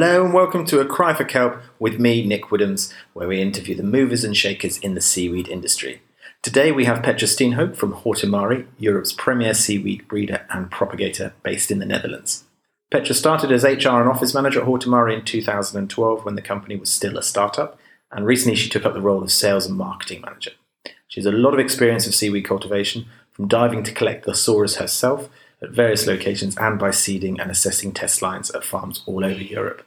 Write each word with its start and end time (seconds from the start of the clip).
Hello 0.00 0.24
and 0.24 0.32
welcome 0.32 0.64
to 0.66 0.78
A 0.78 0.86
Cry 0.86 1.12
for 1.12 1.24
Kelp 1.24 1.60
with 1.80 1.98
me, 1.98 2.24
Nick 2.24 2.50
Woodhams, 2.50 2.94
where 3.14 3.26
we 3.26 3.42
interview 3.42 3.74
the 3.74 3.82
movers 3.82 4.22
and 4.22 4.36
shakers 4.36 4.78
in 4.78 4.94
the 4.94 5.00
seaweed 5.00 5.48
industry. 5.48 6.02
Today 6.40 6.70
we 6.70 6.84
have 6.84 7.02
Petra 7.02 7.26
Steenhoek 7.26 7.74
from 7.74 7.92
Hortimare, 7.92 8.68
Europe's 8.78 9.12
premier 9.12 9.54
seaweed 9.54 10.06
breeder 10.06 10.46
and 10.50 10.70
propagator 10.70 11.32
based 11.42 11.72
in 11.72 11.80
the 11.80 11.84
Netherlands. 11.84 12.44
Petra 12.92 13.12
started 13.12 13.50
as 13.50 13.64
HR 13.64 13.98
and 13.98 14.08
office 14.08 14.32
manager 14.32 14.60
at 14.60 14.68
Hortimare 14.68 15.12
in 15.12 15.24
2012 15.24 16.24
when 16.24 16.36
the 16.36 16.42
company 16.42 16.76
was 16.76 16.92
still 16.92 17.18
a 17.18 17.22
startup, 17.24 17.76
and 18.12 18.24
recently 18.24 18.54
she 18.54 18.68
took 18.68 18.86
up 18.86 18.94
the 18.94 19.00
role 19.00 19.24
of 19.24 19.32
sales 19.32 19.66
and 19.66 19.76
marketing 19.76 20.20
manager. 20.20 20.52
She 21.08 21.18
has 21.18 21.26
a 21.26 21.32
lot 21.32 21.54
of 21.54 21.58
experience 21.58 22.06
of 22.06 22.14
seaweed 22.14 22.44
cultivation, 22.44 23.06
from 23.32 23.48
diving 23.48 23.82
to 23.82 23.92
collect 23.92 24.26
the 24.26 24.32
sorus 24.32 24.76
herself 24.76 25.28
at 25.60 25.70
various 25.70 26.06
locations 26.06 26.56
and 26.56 26.78
by 26.78 26.92
seeding 26.92 27.40
and 27.40 27.50
assessing 27.50 27.90
test 27.90 28.22
lines 28.22 28.52
at 28.52 28.62
farms 28.62 29.02
all 29.04 29.24
over 29.24 29.42
Europe. 29.42 29.84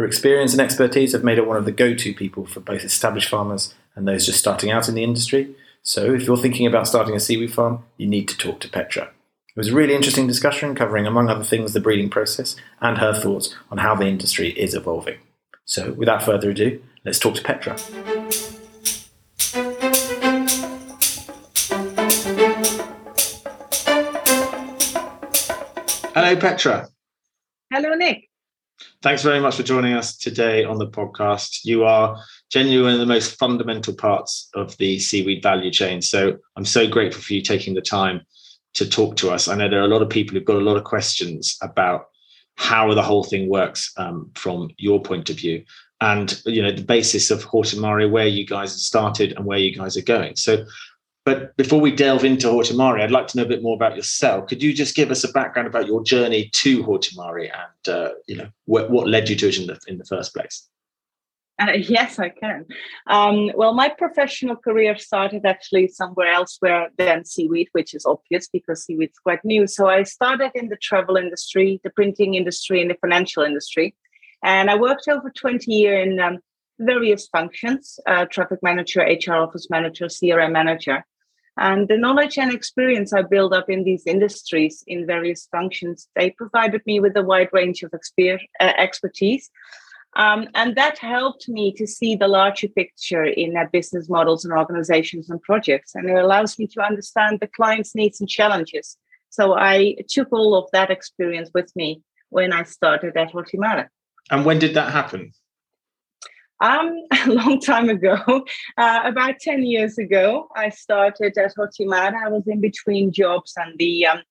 Her 0.00 0.06
experience 0.06 0.52
and 0.52 0.62
expertise 0.62 1.12
have 1.12 1.24
made 1.24 1.36
her 1.36 1.44
one 1.44 1.58
of 1.58 1.66
the 1.66 1.72
go 1.72 1.92
to 1.92 2.14
people 2.14 2.46
for 2.46 2.60
both 2.60 2.84
established 2.84 3.28
farmers 3.28 3.74
and 3.94 4.08
those 4.08 4.24
just 4.24 4.38
starting 4.38 4.70
out 4.70 4.88
in 4.88 4.94
the 4.94 5.04
industry. 5.04 5.54
So, 5.82 6.14
if 6.14 6.22
you're 6.22 6.38
thinking 6.38 6.66
about 6.66 6.88
starting 6.88 7.14
a 7.14 7.20
seaweed 7.20 7.52
farm, 7.52 7.84
you 7.98 8.06
need 8.06 8.26
to 8.28 8.36
talk 8.38 8.60
to 8.60 8.70
Petra. 8.70 9.10
It 9.48 9.56
was 9.56 9.68
a 9.68 9.74
really 9.74 9.94
interesting 9.94 10.26
discussion 10.26 10.74
covering, 10.74 11.06
among 11.06 11.28
other 11.28 11.44
things, 11.44 11.74
the 11.74 11.80
breeding 11.80 12.08
process 12.08 12.56
and 12.80 12.96
her 12.96 13.12
thoughts 13.12 13.54
on 13.70 13.76
how 13.76 13.94
the 13.94 14.06
industry 14.06 14.52
is 14.52 14.74
evolving. 14.74 15.18
So, 15.66 15.92
without 15.92 16.22
further 16.22 16.48
ado, 16.48 16.82
let's 17.04 17.18
talk 17.18 17.34
to 17.34 17.42
Petra. 17.42 17.76
Hello, 26.14 26.36
Petra. 26.36 26.88
Hello, 27.70 27.94
Nick. 27.96 28.29
Thanks 29.02 29.22
very 29.22 29.40
much 29.40 29.56
for 29.56 29.62
joining 29.62 29.94
us 29.94 30.16
today 30.16 30.64
on 30.64 30.78
the 30.78 30.86
podcast. 30.86 31.64
You 31.64 31.84
are 31.84 32.22
genuinely 32.50 32.84
one 32.84 32.92
of 32.94 33.00
the 33.00 33.06
most 33.06 33.38
fundamental 33.38 33.94
parts 33.94 34.48
of 34.54 34.76
the 34.78 34.98
seaweed 34.98 35.42
value 35.42 35.70
chain. 35.70 36.02
So 36.02 36.36
I'm 36.56 36.64
so 36.64 36.86
grateful 36.86 37.22
for 37.22 37.32
you 37.32 37.42
taking 37.42 37.74
the 37.74 37.80
time 37.80 38.20
to 38.74 38.88
talk 38.88 39.16
to 39.16 39.30
us. 39.30 39.48
I 39.48 39.54
know 39.54 39.68
there 39.68 39.80
are 39.80 39.84
a 39.84 39.88
lot 39.88 40.02
of 40.02 40.10
people 40.10 40.34
who've 40.34 40.44
got 40.44 40.56
a 40.56 40.60
lot 40.60 40.76
of 40.76 40.84
questions 40.84 41.56
about 41.62 42.06
how 42.56 42.92
the 42.92 43.02
whole 43.02 43.24
thing 43.24 43.48
works 43.48 43.92
um, 43.96 44.30
from 44.34 44.70
your 44.76 45.00
point 45.00 45.30
of 45.30 45.36
view 45.36 45.64
and 46.00 46.40
you 46.46 46.62
know 46.62 46.72
the 46.72 46.82
basis 46.82 47.30
of 47.30 47.44
Hortimare, 47.44 48.10
where 48.10 48.26
you 48.26 48.46
guys 48.46 48.72
started 48.84 49.32
and 49.32 49.44
where 49.44 49.58
you 49.58 49.74
guys 49.74 49.96
are 49.96 50.02
going. 50.02 50.36
So 50.36 50.64
but 51.30 51.56
before 51.56 51.80
we 51.80 51.92
delve 51.92 52.24
into 52.24 52.48
Hortimare, 52.48 53.00
I'd 53.00 53.12
like 53.12 53.28
to 53.28 53.36
know 53.36 53.44
a 53.44 53.48
bit 53.48 53.62
more 53.62 53.76
about 53.76 53.94
yourself. 53.94 54.48
Could 54.48 54.64
you 54.64 54.72
just 54.72 54.96
give 54.96 55.12
us 55.12 55.22
a 55.22 55.30
background 55.30 55.68
about 55.68 55.86
your 55.86 56.02
journey 56.02 56.50
to 56.54 56.82
Hortimare 56.82 57.52
and 57.54 57.94
uh, 57.94 58.10
you 58.26 58.36
know 58.36 58.48
what, 58.64 58.90
what 58.90 59.06
led 59.06 59.28
you 59.28 59.36
to 59.36 59.48
it 59.48 59.58
in 59.58 59.68
the, 59.68 59.78
in 59.86 59.98
the 59.98 60.04
first 60.04 60.34
place? 60.34 60.68
Uh, 61.60 61.72
yes, 61.72 62.18
I 62.18 62.30
can. 62.30 62.64
Um, 63.06 63.52
well, 63.54 63.74
my 63.74 63.90
professional 63.90 64.56
career 64.56 64.96
started 64.98 65.46
actually 65.46 65.86
somewhere 65.86 66.32
elsewhere 66.32 66.88
than 66.98 67.24
seaweed, 67.24 67.68
which 67.72 67.94
is 67.94 68.04
obvious 68.04 68.48
because 68.48 68.84
seaweed 68.84 69.10
is 69.10 69.18
quite 69.18 69.44
new. 69.44 69.68
So 69.68 69.86
I 69.86 70.02
started 70.02 70.50
in 70.56 70.68
the 70.68 70.78
travel 70.78 71.16
industry, 71.16 71.80
the 71.84 71.90
printing 71.90 72.34
industry, 72.34 72.80
and 72.80 72.90
the 72.90 72.96
financial 73.00 73.44
industry. 73.44 73.94
And 74.42 74.68
I 74.68 74.74
worked 74.74 75.06
over 75.06 75.30
20 75.30 75.70
years 75.72 76.08
in 76.08 76.18
um, 76.18 76.38
various 76.80 77.28
functions 77.28 78.00
uh, 78.06 78.24
traffic 78.24 78.58
manager, 78.62 79.02
HR 79.02 79.34
office 79.34 79.68
manager, 79.70 80.06
CRM 80.06 80.50
manager. 80.50 81.04
And 81.60 81.88
the 81.88 81.98
knowledge 81.98 82.38
and 82.38 82.52
experience 82.52 83.12
I 83.12 83.20
built 83.20 83.52
up 83.52 83.68
in 83.68 83.84
these 83.84 84.06
industries 84.06 84.82
in 84.86 85.06
various 85.06 85.46
functions, 85.52 86.08
they 86.16 86.30
provided 86.30 86.80
me 86.86 87.00
with 87.00 87.14
a 87.18 87.22
wide 87.22 87.50
range 87.52 87.82
of 87.82 87.90
exper- 87.90 88.40
uh, 88.58 88.72
expertise. 88.78 89.50
Um, 90.16 90.48
and 90.54 90.74
that 90.76 90.96
helped 90.98 91.48
me 91.48 91.72
to 91.74 91.86
see 91.86 92.16
the 92.16 92.28
larger 92.28 92.66
picture 92.66 93.24
in 93.24 93.58
uh, 93.58 93.66
business 93.70 94.08
models 94.08 94.44
and 94.44 94.56
organizations 94.56 95.28
and 95.28 95.40
projects. 95.42 95.94
And 95.94 96.08
it 96.08 96.16
allows 96.16 96.58
me 96.58 96.66
to 96.68 96.80
understand 96.80 97.38
the 97.40 97.46
client's 97.46 97.94
needs 97.94 98.20
and 98.20 98.28
challenges. 98.28 98.96
So 99.28 99.54
I 99.54 99.96
took 100.08 100.32
all 100.32 100.56
of 100.56 100.68
that 100.72 100.90
experience 100.90 101.50
with 101.54 101.70
me 101.76 102.02
when 102.30 102.54
I 102.54 102.62
started 102.62 103.18
at 103.18 103.32
Hortimare. 103.32 103.88
And 104.30 104.46
when 104.46 104.58
did 104.58 104.74
that 104.74 104.92
happen? 104.92 105.32
Um, 106.60 107.04
a 107.26 107.30
long 107.30 107.60
time 107.60 107.88
ago, 107.88 108.44
uh, 108.76 109.00
about 109.04 109.38
10 109.40 109.62
years 109.62 109.98
ago, 109.98 110.48
I 110.54 110.68
started 110.68 111.36
at 111.38 111.54
Hortimare. 111.56 112.14
I 112.14 112.28
was 112.28 112.46
in 112.46 112.60
between 112.60 113.12
jobs, 113.12 113.54
and 113.56 113.78
the 113.78 114.06
um, 114.06 114.22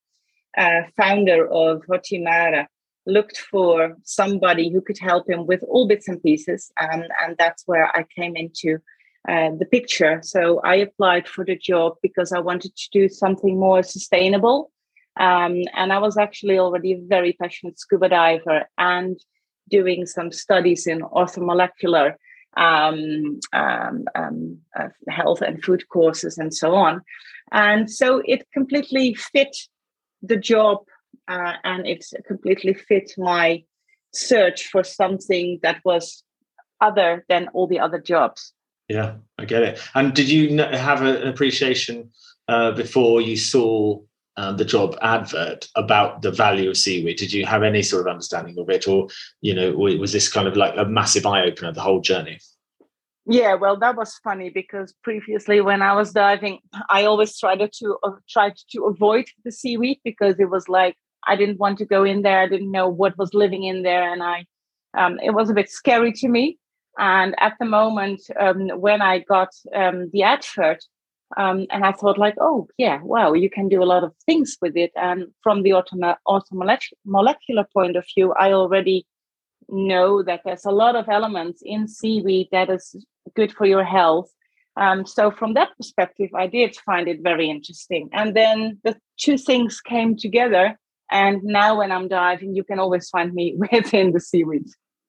uh, 0.57 0.81
founder 0.95 1.47
of 1.51 1.81
Hortimare 1.87 2.65
looked 3.05 3.37
for 3.37 3.95
somebody 4.03 4.69
who 4.69 4.81
could 4.81 4.99
help 4.99 5.29
him 5.29 5.47
with 5.47 5.63
all 5.63 5.87
bits 5.87 6.07
and 6.07 6.21
pieces. 6.21 6.71
Um, 6.79 7.03
and 7.23 7.35
that's 7.37 7.63
where 7.65 7.87
I 7.95 8.05
came 8.15 8.35
into 8.35 8.77
uh, 9.27 9.51
the 9.57 9.65
picture. 9.65 10.19
So 10.23 10.59
I 10.63 10.75
applied 10.75 11.27
for 11.27 11.43
the 11.43 11.57
job 11.57 11.95
because 12.01 12.31
I 12.31 12.39
wanted 12.39 12.75
to 12.75 12.89
do 12.91 13.09
something 13.09 13.59
more 13.59 13.81
sustainable. 13.83 14.71
Um, 15.19 15.63
and 15.75 15.91
I 15.91 15.97
was 15.97 16.17
actually 16.17 16.59
already 16.59 16.93
a 16.93 17.01
very 17.01 17.33
passionate 17.33 17.79
scuba 17.79 18.09
diver 18.09 18.65
and 18.77 19.19
doing 19.69 20.05
some 20.05 20.31
studies 20.31 20.87
in 20.87 20.99
orthomolecular 21.01 22.15
um, 22.57 23.39
um, 23.53 24.05
um, 24.15 24.57
uh, 24.77 24.89
health 25.07 25.41
and 25.41 25.63
food 25.63 25.87
courses 25.89 26.37
and 26.37 26.53
so 26.53 26.75
on. 26.75 27.01
And 27.51 27.89
so 27.89 28.21
it 28.25 28.47
completely 28.53 29.13
fit 29.13 29.55
the 30.21 30.37
job 30.37 30.79
uh, 31.27 31.53
and 31.63 31.87
it 31.87 32.05
completely 32.27 32.73
fit 32.73 33.11
my 33.17 33.63
search 34.13 34.67
for 34.67 34.83
something 34.83 35.59
that 35.61 35.81
was 35.85 36.23
other 36.81 37.25
than 37.29 37.47
all 37.49 37.67
the 37.67 37.79
other 37.79 37.99
jobs. 37.99 38.53
Yeah, 38.87 39.15
I 39.37 39.45
get 39.45 39.63
it. 39.63 39.79
And 39.93 40.13
did 40.13 40.29
you 40.29 40.57
have 40.57 41.01
an 41.03 41.27
appreciation 41.27 42.09
uh, 42.47 42.71
before 42.71 43.21
you 43.21 43.37
saw 43.37 44.01
um, 44.39 44.55
the 44.55 44.63
job 44.63 44.97
advert 45.01 45.67
about 45.75 46.21
the 46.21 46.31
value 46.31 46.69
of 46.69 46.77
seaweed? 46.77 47.17
Did 47.17 47.33
you 47.33 47.45
have 47.45 47.61
any 47.61 47.83
sort 47.83 48.07
of 48.07 48.11
understanding 48.11 48.57
of 48.57 48.69
it, 48.69 48.87
or 48.87 49.09
you 49.41 49.53
know, 49.53 49.71
was 49.73 50.13
this 50.13 50.31
kind 50.31 50.47
of 50.47 50.55
like 50.55 50.73
a 50.77 50.85
massive 50.85 51.25
eye 51.25 51.43
opener 51.43 51.73
the 51.73 51.81
whole 51.81 51.99
journey? 51.99 52.39
Yeah, 53.25 53.55
well, 53.55 53.77
that 53.79 53.97
was 53.97 54.17
funny 54.23 54.49
because 54.49 54.93
previously 55.03 55.59
when 55.59 55.81
I 55.81 55.93
was 55.93 56.13
diving, 56.13 56.59
I 56.89 57.03
always 57.03 57.37
tried 57.37 57.59
to 57.79 57.97
uh, 58.03 58.11
tried 58.29 58.55
to 58.71 58.85
avoid 58.85 59.25
the 59.43 59.51
seaweed 59.51 59.99
because 60.05 60.39
it 60.39 60.49
was 60.49 60.69
like 60.69 60.95
I 61.27 61.35
didn't 61.35 61.59
want 61.59 61.77
to 61.79 61.85
go 61.85 62.05
in 62.05 62.21
there. 62.21 62.39
I 62.39 62.47
didn't 62.47 62.71
know 62.71 62.87
what 62.87 63.17
was 63.17 63.33
living 63.33 63.63
in 63.65 63.83
there, 63.83 64.09
and 64.11 64.23
I 64.23 64.45
um, 64.97 65.19
it 65.21 65.31
was 65.31 65.49
a 65.49 65.53
bit 65.53 65.69
scary 65.69 66.13
to 66.13 66.29
me. 66.29 66.57
And 66.97 67.35
at 67.39 67.55
the 67.59 67.65
moment 67.65 68.21
um, 68.39 68.69
when 68.69 69.01
I 69.01 69.19
got 69.19 69.49
um, 69.75 70.09
the 70.13 70.23
advert, 70.23 70.81
um, 71.37 71.67
and 71.69 71.85
I 71.85 71.91
thought 71.91 72.17
like, 72.17 72.35
oh 72.39 72.67
yeah, 72.77 73.01
wow, 73.01 73.33
you 73.33 73.49
can 73.49 73.69
do 73.69 73.83
a 73.83 73.85
lot 73.85 74.03
of 74.03 74.13
things 74.25 74.57
with 74.61 74.75
it. 74.75 74.91
And 74.95 75.27
from 75.43 75.63
the 75.63 75.83
molecular 77.05 77.67
point 77.73 77.95
of 77.95 78.05
view, 78.15 78.33
I 78.33 78.51
already 78.51 79.05
know 79.67 80.23
that 80.23 80.41
there's 80.43 80.65
a 80.65 80.71
lot 80.71 80.95
of 80.95 81.07
elements 81.09 81.61
in 81.63 81.87
seaweed 81.87 82.47
that 82.51 82.69
is 82.69 82.95
good 83.35 83.51
for 83.51 83.65
your 83.65 83.83
health. 83.83 84.31
Um, 84.75 85.05
so 85.05 85.29
from 85.29 85.53
that 85.53 85.69
perspective, 85.77 86.29
I 86.33 86.47
did 86.47 86.75
find 86.85 87.07
it 87.07 87.19
very 87.21 87.49
interesting. 87.49 88.09
And 88.13 88.35
then 88.35 88.79
the 88.83 88.97
two 89.17 89.37
things 89.37 89.81
came 89.81 90.15
together. 90.15 90.79
And 91.11 91.43
now 91.43 91.79
when 91.79 91.91
I'm 91.91 92.07
diving, 92.07 92.55
you 92.55 92.63
can 92.63 92.79
always 92.79 93.09
find 93.09 93.33
me 93.33 93.55
within 93.71 94.13
the 94.13 94.19
seaweed. 94.19 94.67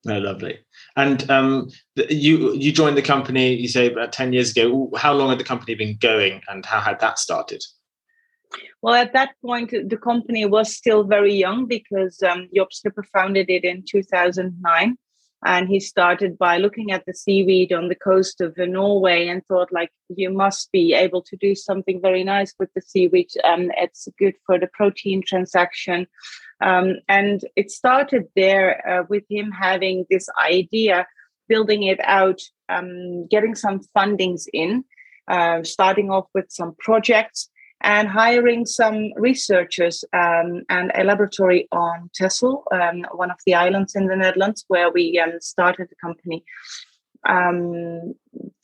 Oh, 0.09 0.19
lovely. 0.19 0.59
And 0.97 1.31
um, 1.31 1.69
you 2.09 2.55
you 2.55 2.73
joined 2.73 2.97
the 2.97 3.03
company, 3.03 3.55
you 3.55 3.69
say 3.69 3.93
about 3.93 4.13
10 4.13 4.33
years 4.33 4.51
ago. 4.53 4.91
How 4.97 5.13
long 5.13 5.29
had 5.29 5.39
the 5.39 5.45
company 5.45 5.75
been 5.75 5.99
going 6.01 6.41
and 6.49 6.65
how 6.65 6.81
had 6.81 7.01
that 7.01 7.19
started? 7.19 7.63
Well, 8.83 8.95
at 8.95 9.13
that 9.13 9.35
point, 9.45 9.71
the 9.71 9.99
company 9.99 10.47
was 10.47 10.75
still 10.75 11.05
very 11.05 11.35
young 11.35 11.67
because 11.67 12.23
um, 12.23 12.49
Job 12.55 12.69
founded 13.13 13.51
it 13.51 13.65
in 13.65 13.85
2009. 13.87 14.97
And 15.43 15.69
he 15.69 15.81
started 15.81 16.37
by 16.37 16.59
looking 16.59 16.93
at 16.93 17.07
the 17.07 17.15
seaweed 17.15 17.73
on 17.73 17.89
the 17.89 17.95
coast 17.95 18.43
of 18.43 18.55
Norway 18.59 19.27
and 19.29 19.43
thought, 19.47 19.73
like, 19.73 19.91
you 20.15 20.31
must 20.31 20.71
be 20.71 20.93
able 20.93 21.23
to 21.23 21.37
do 21.37 21.55
something 21.55 22.01
very 22.03 22.25
nice 22.25 22.53
with 22.59 22.69
the 22.75 22.83
seaweed. 22.83 23.31
Um, 23.45 23.71
it's 23.77 24.07
good 24.19 24.35
for 24.45 24.59
the 24.59 24.67
protein 24.67 25.23
transaction. 25.27 26.07
Um, 26.61 26.97
and 27.09 27.41
it 27.57 27.71
started 27.71 28.25
there 28.37 28.87
uh, 28.89 29.05
with 29.09 29.25
him 29.31 29.51
having 29.51 30.07
this 30.11 30.29
idea, 30.43 31.07
building 31.49 31.85
it 31.85 32.01
out, 32.05 32.41
um, 32.69 33.27
getting 33.29 33.55
some 33.55 33.81
fundings 33.97 34.45
in, 34.53 34.85
uh, 35.29 35.63
starting 35.63 36.11
off 36.11 36.27
with 36.35 36.47
some 36.51 36.75
projects 36.79 37.49
and 37.83 38.09
hiring 38.09 38.67
some 38.67 39.11
researchers 39.17 40.05
um, 40.13 40.63
and 40.69 40.93
a 40.95 41.05
laboratory 41.05 41.67
on 41.73 42.11
Texel, 42.15 42.65
um, 42.73 43.07
one 43.13 43.31
of 43.31 43.39
the 43.47 43.55
islands 43.55 43.95
in 43.95 44.07
the 44.07 44.17
Netherlands, 44.17 44.65
where 44.69 44.91
we 44.91 45.19
um, 45.19 45.41
started 45.41 45.89
the 45.89 45.97
company. 45.97 46.45
Um, 47.27 48.15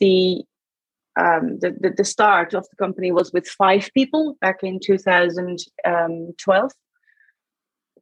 the, 0.00 0.44
um, 1.19 1.58
the, 1.60 1.75
the, 1.81 1.94
the 1.96 2.04
start 2.04 2.52
of 2.52 2.69
the 2.69 2.76
company 2.76 3.10
was 3.10 3.32
with 3.32 3.48
five 3.48 3.88
people 3.94 4.37
back 4.43 4.62
in 4.62 4.81
2012 4.84 6.70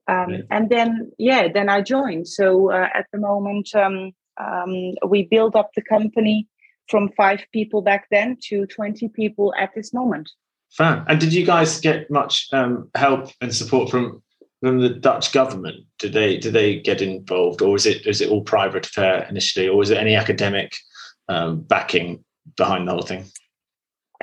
Um, 0.07 0.31
yeah. 0.31 0.39
And 0.51 0.71
then, 0.71 1.13
yeah, 1.19 1.49
then 1.53 1.69
I 1.69 1.81
joined. 1.81 2.29
So 2.29 2.71
uh, 2.71 2.89
at 2.95 3.07
the 3.13 3.19
moment, 3.19 3.75
um, 3.75 4.13
um, 4.39 4.95
we 5.07 5.25
build 5.25 5.57
up 5.57 5.71
the 5.75 5.83
company 5.83 6.49
from 6.89 7.11
five 7.17 7.41
people 7.53 7.83
back 7.83 8.07
then 8.11 8.37
to 8.49 8.67
20 8.67 9.09
people 9.09 9.55
at 9.59 9.71
this 9.75 9.95
moment. 9.95 10.31
Fan. 10.73 11.05
And 11.09 11.21
did 11.21 11.33
you 11.33 11.47
guys 11.47 11.81
get 11.81 12.11
much 12.11 12.49
um, 12.53 12.91
help 12.95 13.31
and 13.41 13.55
support 13.55 13.91
from 13.91 14.23
from 14.61 14.81
the 14.81 14.89
Dutch 14.89 15.33
government? 15.33 15.85
Did 15.99 16.15
they 16.15 16.37
did 16.39 16.53
they 16.53 16.81
get 16.81 17.01
involved, 17.01 17.63
or 17.63 17.77
is 17.77 17.87
it 17.87 18.05
is 18.07 18.21
it 18.21 18.29
all 18.29 18.43
private 18.43 18.87
affair 18.87 19.25
initially, 19.31 19.69
or 19.69 19.83
is 19.83 19.91
there 19.91 20.01
any 20.01 20.17
academic 20.17 20.75
um, 21.29 21.61
backing 21.61 22.25
behind 22.57 22.89
the 22.89 22.93
whole 22.93 23.03
thing? 23.03 23.25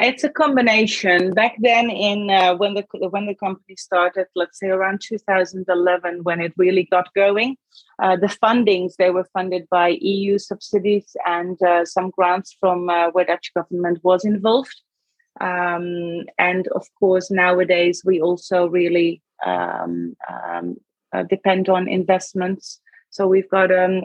It's 0.04 0.24
a 0.24 0.30
combination. 0.30 1.30
Back 1.30 1.58
then, 1.60 1.92
in 1.92 2.32
uh, 2.32 2.56
when 2.56 2.74
the 2.74 2.84
when 3.12 3.28
the 3.28 3.36
company 3.36 3.76
started, 3.76 4.26
let's 4.36 4.58
say 4.58 4.70
around 4.70 5.02
2011, 5.08 6.24
when 6.24 6.42
it 6.42 6.54
really 6.58 6.86
got 6.86 7.14
going, 7.14 7.56
uh, 8.02 8.16
the 8.16 8.36
fundings 8.44 8.96
they 8.96 9.12
were 9.12 9.28
funded 9.32 9.68
by 9.70 9.90
EU 10.02 10.40
subsidies 10.40 11.16
and 11.28 11.62
uh, 11.62 11.86
some 11.86 12.10
grants 12.10 12.58
from 12.60 12.90
uh, 12.90 13.12
where 13.12 13.26
Dutch 13.26 13.52
government 13.54 14.00
was 14.02 14.26
involved. 14.26 14.82
Um, 15.40 16.26
and 16.40 16.68
of 16.70 16.88
course, 17.00 17.30
nowadays 17.30 18.02
we 18.04 18.20
also 18.22 18.66
really 18.66 19.22
um, 19.46 20.16
um, 20.28 20.78
uh, 21.14 21.24
depend 21.30 21.70
on 21.70 21.88
investments. 21.88 22.82
So 23.12 23.28
we've 23.28 23.50
got 23.52 23.70
um, 23.72 24.02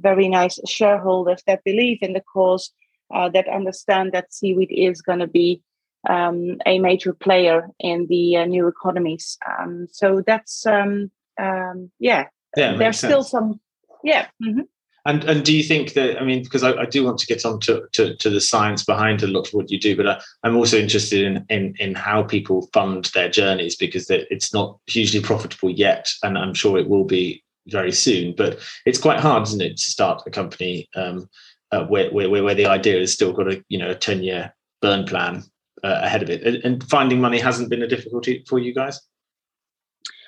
very 0.00 0.28
nice 0.28 0.58
shareholders 0.66 1.44
that 1.46 1.62
believe 1.62 1.98
in 2.02 2.14
the 2.14 2.22
cause 2.32 2.72
uh, 3.14 3.28
that 3.30 3.48
understand 3.48 4.12
that 4.12 4.32
seaweed 4.32 4.70
is 4.70 5.02
going 5.02 5.20
to 5.20 5.26
be 5.26 5.62
um, 6.08 6.58
a 6.66 6.78
major 6.78 7.12
player 7.12 7.68
in 7.78 8.06
the 8.08 8.36
uh, 8.36 8.44
new 8.44 8.68
economies. 8.68 9.38
Um, 9.58 9.88
so 9.90 10.22
that's 10.26 10.66
um, 10.66 11.10
um 11.40 11.90
yeah. 11.98 12.26
Yeah, 12.56 12.76
there's 12.76 12.98
still 12.98 13.22
sense. 13.22 13.30
some 13.30 13.60
yeah. 14.02 14.26
Mm-hmm. 14.42 14.62
And 15.06 15.22
and 15.24 15.44
do 15.44 15.56
you 15.56 15.62
think 15.62 15.92
that 15.92 16.20
I 16.20 16.24
mean 16.24 16.42
because 16.42 16.64
I, 16.64 16.72
I, 16.72 16.84
do 16.84 17.04
want 17.04 17.18
to 17.18 17.26
get 17.26 17.44
on 17.44 17.60
to, 17.60 17.86
to, 17.92 18.16
to, 18.16 18.28
the 18.28 18.40
science 18.40 18.84
behind 18.84 19.22
a 19.22 19.28
lot 19.28 19.46
of 19.46 19.54
what 19.54 19.70
you 19.70 19.78
do, 19.78 19.96
but 19.96 20.08
I, 20.08 20.20
am 20.44 20.56
also 20.56 20.76
interested 20.76 21.24
in, 21.24 21.46
in 21.48 21.74
in 21.78 21.94
how 21.94 22.24
people 22.24 22.68
fund 22.72 23.04
their 23.14 23.28
journeys 23.28 23.76
because 23.76 24.10
it's 24.10 24.52
not 24.52 24.78
hugely 24.86 25.20
profitable 25.20 25.70
yet, 25.70 26.08
and 26.24 26.36
I'm 26.36 26.54
sure 26.54 26.76
it 26.76 26.88
will 26.88 27.04
be 27.04 27.44
very 27.68 27.92
soon. 27.92 28.34
But 28.36 28.58
it's 28.84 28.98
quite 28.98 29.20
hard, 29.20 29.44
isn't 29.44 29.62
it, 29.62 29.76
to 29.76 29.90
start 29.90 30.22
a 30.26 30.30
company 30.30 30.88
um, 30.96 31.28
uh, 31.76 31.86
where, 31.86 32.10
where, 32.10 32.42
where 32.42 32.54
the 32.54 32.66
idea 32.66 32.98
has 32.98 33.12
still 33.12 33.32
got 33.32 33.52
a 33.52 33.62
you 33.68 33.78
know 33.78 33.90
a 33.90 33.94
ten 33.94 34.22
year 34.22 34.54
burn 34.80 35.04
plan 35.04 35.42
uh, 35.84 36.00
ahead 36.02 36.22
of 36.22 36.30
it, 36.30 36.64
and 36.64 36.82
finding 36.88 37.20
money 37.20 37.38
hasn't 37.38 37.70
been 37.70 37.82
a 37.82 37.88
difficulty 37.88 38.44
for 38.48 38.58
you 38.58 38.74
guys. 38.74 39.00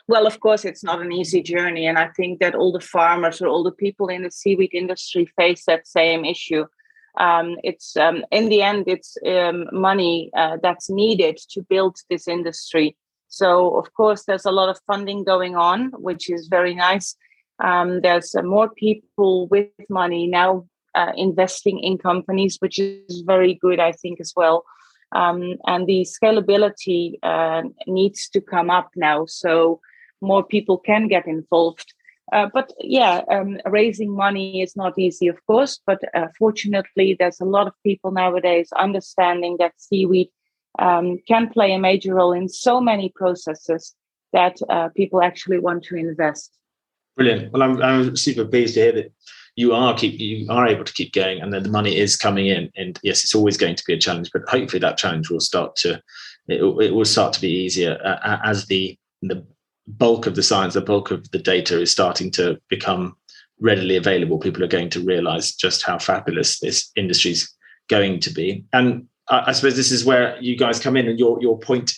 Well, 0.06 0.26
of 0.26 0.40
course, 0.40 0.64
it's 0.64 0.82
not 0.82 1.02
an 1.02 1.12
easy 1.12 1.42
journey, 1.42 1.86
and 1.86 1.98
I 1.98 2.08
think 2.16 2.40
that 2.40 2.54
all 2.54 2.72
the 2.72 2.80
farmers 2.80 3.42
or 3.42 3.48
all 3.48 3.62
the 3.62 3.72
people 3.72 4.08
in 4.08 4.22
the 4.22 4.30
seaweed 4.30 4.70
industry 4.72 5.30
face 5.36 5.64
that 5.66 5.86
same 5.86 6.24
issue. 6.24 6.64
Um, 7.18 7.56
it's 7.62 7.96
um, 7.96 8.24
in 8.30 8.48
the 8.48 8.62
end, 8.62 8.84
it's 8.86 9.16
um, 9.26 9.66
money 9.72 10.30
uh, 10.36 10.56
that's 10.62 10.88
needed 10.88 11.36
to 11.50 11.62
build 11.62 11.96
this 12.08 12.28
industry. 12.28 12.96
So, 13.28 13.76
of 13.78 13.92
course, 13.92 14.24
there's 14.24 14.46
a 14.46 14.50
lot 14.50 14.70
of 14.70 14.80
funding 14.86 15.24
going 15.24 15.56
on, 15.56 15.90
which 16.08 16.30
is 16.30 16.48
very 16.48 16.74
nice. 16.74 17.16
Um, 17.62 18.00
there's 18.00 18.34
uh, 18.34 18.42
more 18.42 18.70
people 18.70 19.48
with 19.48 19.68
money 19.90 20.26
now 20.26 20.66
uh, 20.98 21.12
investing 21.16 21.78
in 21.78 21.96
companies, 22.10 22.56
which 22.58 22.78
is 22.78 23.22
very 23.34 23.54
good, 23.54 23.78
I 23.80 23.92
think, 23.92 24.20
as 24.20 24.32
well. 24.40 24.64
Um, 25.12 25.56
and 25.66 25.86
the 25.86 26.06
scalability 26.16 27.02
uh, 27.22 27.62
needs 27.86 28.28
to 28.30 28.40
come 28.40 28.68
up 28.78 28.90
now, 28.96 29.26
so 29.26 29.80
more 30.20 30.44
people 30.44 30.76
can 30.78 31.08
get 31.08 31.26
involved. 31.26 31.94
Uh, 32.32 32.48
but 32.52 32.72
yeah, 32.80 33.22
um, 33.30 33.58
raising 33.64 34.14
money 34.14 34.60
is 34.60 34.76
not 34.76 34.98
easy, 34.98 35.28
of 35.28 35.38
course. 35.46 35.80
But 35.86 36.00
uh, 36.14 36.26
fortunately, 36.38 37.16
there's 37.18 37.40
a 37.40 37.52
lot 37.56 37.66
of 37.66 37.74
people 37.88 38.10
nowadays 38.10 38.68
understanding 38.86 39.56
that 39.60 39.72
seaweed 39.78 40.28
um, 40.78 41.18
can 41.26 41.48
play 41.48 41.72
a 41.72 41.78
major 41.78 42.14
role 42.14 42.32
in 42.32 42.48
so 42.48 42.80
many 42.80 43.12
processes 43.14 43.94
that 44.32 44.56
uh, 44.68 44.88
people 44.94 45.22
actually 45.22 45.58
want 45.58 45.84
to 45.84 45.96
invest. 45.96 46.50
Brilliant. 47.16 47.52
Well, 47.52 47.62
I'm, 47.62 47.82
I'm 47.82 48.16
super 48.16 48.44
pleased 48.44 48.74
to 48.74 48.80
hear 48.80 48.92
that 48.92 49.12
you 49.58 49.72
are 49.72 49.94
keep 49.96 50.18
you 50.18 50.46
are 50.48 50.66
able 50.66 50.84
to 50.84 50.92
keep 50.92 51.12
going 51.12 51.40
and 51.40 51.52
then 51.52 51.62
the 51.62 51.76
money 51.78 51.96
is 51.96 52.16
coming 52.16 52.46
in 52.46 52.70
and 52.76 52.98
yes 53.02 53.22
it's 53.24 53.34
always 53.34 53.56
going 53.56 53.76
to 53.76 53.84
be 53.86 53.94
a 53.94 53.98
challenge 53.98 54.30
but 54.32 54.42
hopefully 54.48 54.80
that 54.80 54.98
challenge 54.98 55.30
will 55.30 55.40
start 55.40 55.74
to 55.76 56.00
it, 56.48 56.62
it 56.62 56.94
will 56.94 57.04
start 57.04 57.32
to 57.32 57.40
be 57.40 57.50
easier 57.64 57.98
uh, 58.04 58.38
as 58.44 58.66
the 58.66 58.96
the 59.22 59.44
bulk 59.86 60.26
of 60.26 60.34
the 60.34 60.42
science 60.42 60.74
the 60.74 60.80
bulk 60.80 61.10
of 61.10 61.30
the 61.30 61.38
data 61.38 61.80
is 61.80 61.90
starting 61.90 62.30
to 62.30 62.60
become 62.68 63.16
readily 63.60 63.96
available. 63.96 64.38
People 64.38 64.62
are 64.64 64.68
going 64.68 64.90
to 64.90 65.00
realize 65.00 65.54
just 65.54 65.82
how 65.82 65.98
fabulous 65.98 66.60
this 66.60 66.90
industry 66.96 67.32
is 67.32 67.52
going 67.88 68.20
to 68.20 68.30
be. 68.30 68.64
And 68.72 69.06
I, 69.28 69.44
I 69.48 69.52
suppose 69.52 69.76
this 69.76 69.92
is 69.92 70.04
where 70.04 70.40
you 70.40 70.56
guys 70.56 70.80
come 70.80 70.96
in 70.96 71.08
and 71.08 71.18
your 71.18 71.40
your 71.40 71.58
point 71.58 71.92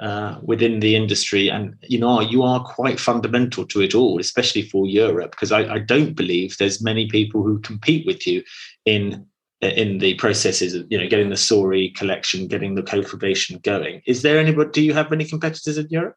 uh, 0.00 0.38
within 0.42 0.80
the 0.80 0.96
industry. 0.96 1.48
And 1.48 1.76
you 1.82 1.98
know, 1.98 2.20
you 2.20 2.42
are 2.42 2.64
quite 2.64 2.98
fundamental 2.98 3.66
to 3.66 3.82
it 3.82 3.94
all, 3.94 4.18
especially 4.18 4.62
for 4.62 4.86
Europe, 4.86 5.32
because 5.32 5.52
I, 5.52 5.74
I, 5.74 5.78
don't 5.78 6.14
believe 6.14 6.56
there's 6.56 6.82
many 6.82 7.06
people 7.06 7.42
who 7.42 7.58
compete 7.60 8.06
with 8.06 8.26
you 8.26 8.42
in 8.86 9.26
in 9.60 9.98
the 9.98 10.14
processes 10.14 10.74
of 10.74 10.86
you 10.90 10.96
know 10.96 11.06
getting 11.06 11.28
the 11.28 11.36
sori 11.36 11.94
collection, 11.94 12.48
getting 12.48 12.74
the 12.74 12.82
cultivation 12.82 13.58
going. 13.62 14.00
Is 14.06 14.22
there 14.22 14.38
anybody? 14.38 14.70
Do 14.70 14.82
you 14.82 14.94
have 14.94 15.12
any 15.12 15.26
competitors 15.26 15.76
in 15.76 15.86
Europe? 15.90 16.16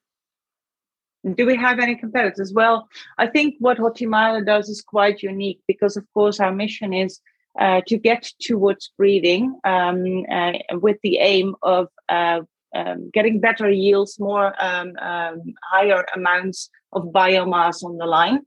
Do 1.36 1.46
we 1.46 1.56
have 1.56 1.80
any 1.80 1.96
competitors? 1.96 2.54
Well, 2.54 2.88
I 3.18 3.28
think 3.28 3.56
what 3.60 3.78
Hortimare 3.78 4.46
does 4.46 4.68
is 4.68 4.82
quite 4.82 5.24
unique 5.24 5.62
because, 5.68 5.96
of 5.96 6.06
course, 6.14 6.40
our 6.42 6.54
mission 6.54 6.94
is 6.94 7.20
uh, 7.60 7.82
to 7.88 7.98
get 7.98 8.30
towards 8.42 8.92
breeding 8.98 9.60
um, 9.64 10.26
uh, 10.30 10.54
with 10.74 10.98
the 11.02 11.18
aim 11.20 11.56
of 11.64 11.88
uh, 12.10 12.42
um, 12.74 13.10
getting 13.14 13.40
better 13.40 13.70
yields, 13.70 14.20
more 14.20 14.54
um, 14.64 14.94
um, 15.00 15.42
higher 15.64 16.06
amounts 16.16 16.70
of 16.92 17.04
biomass 17.06 17.84
on 17.84 17.98
the 17.98 18.06
line. 18.06 18.42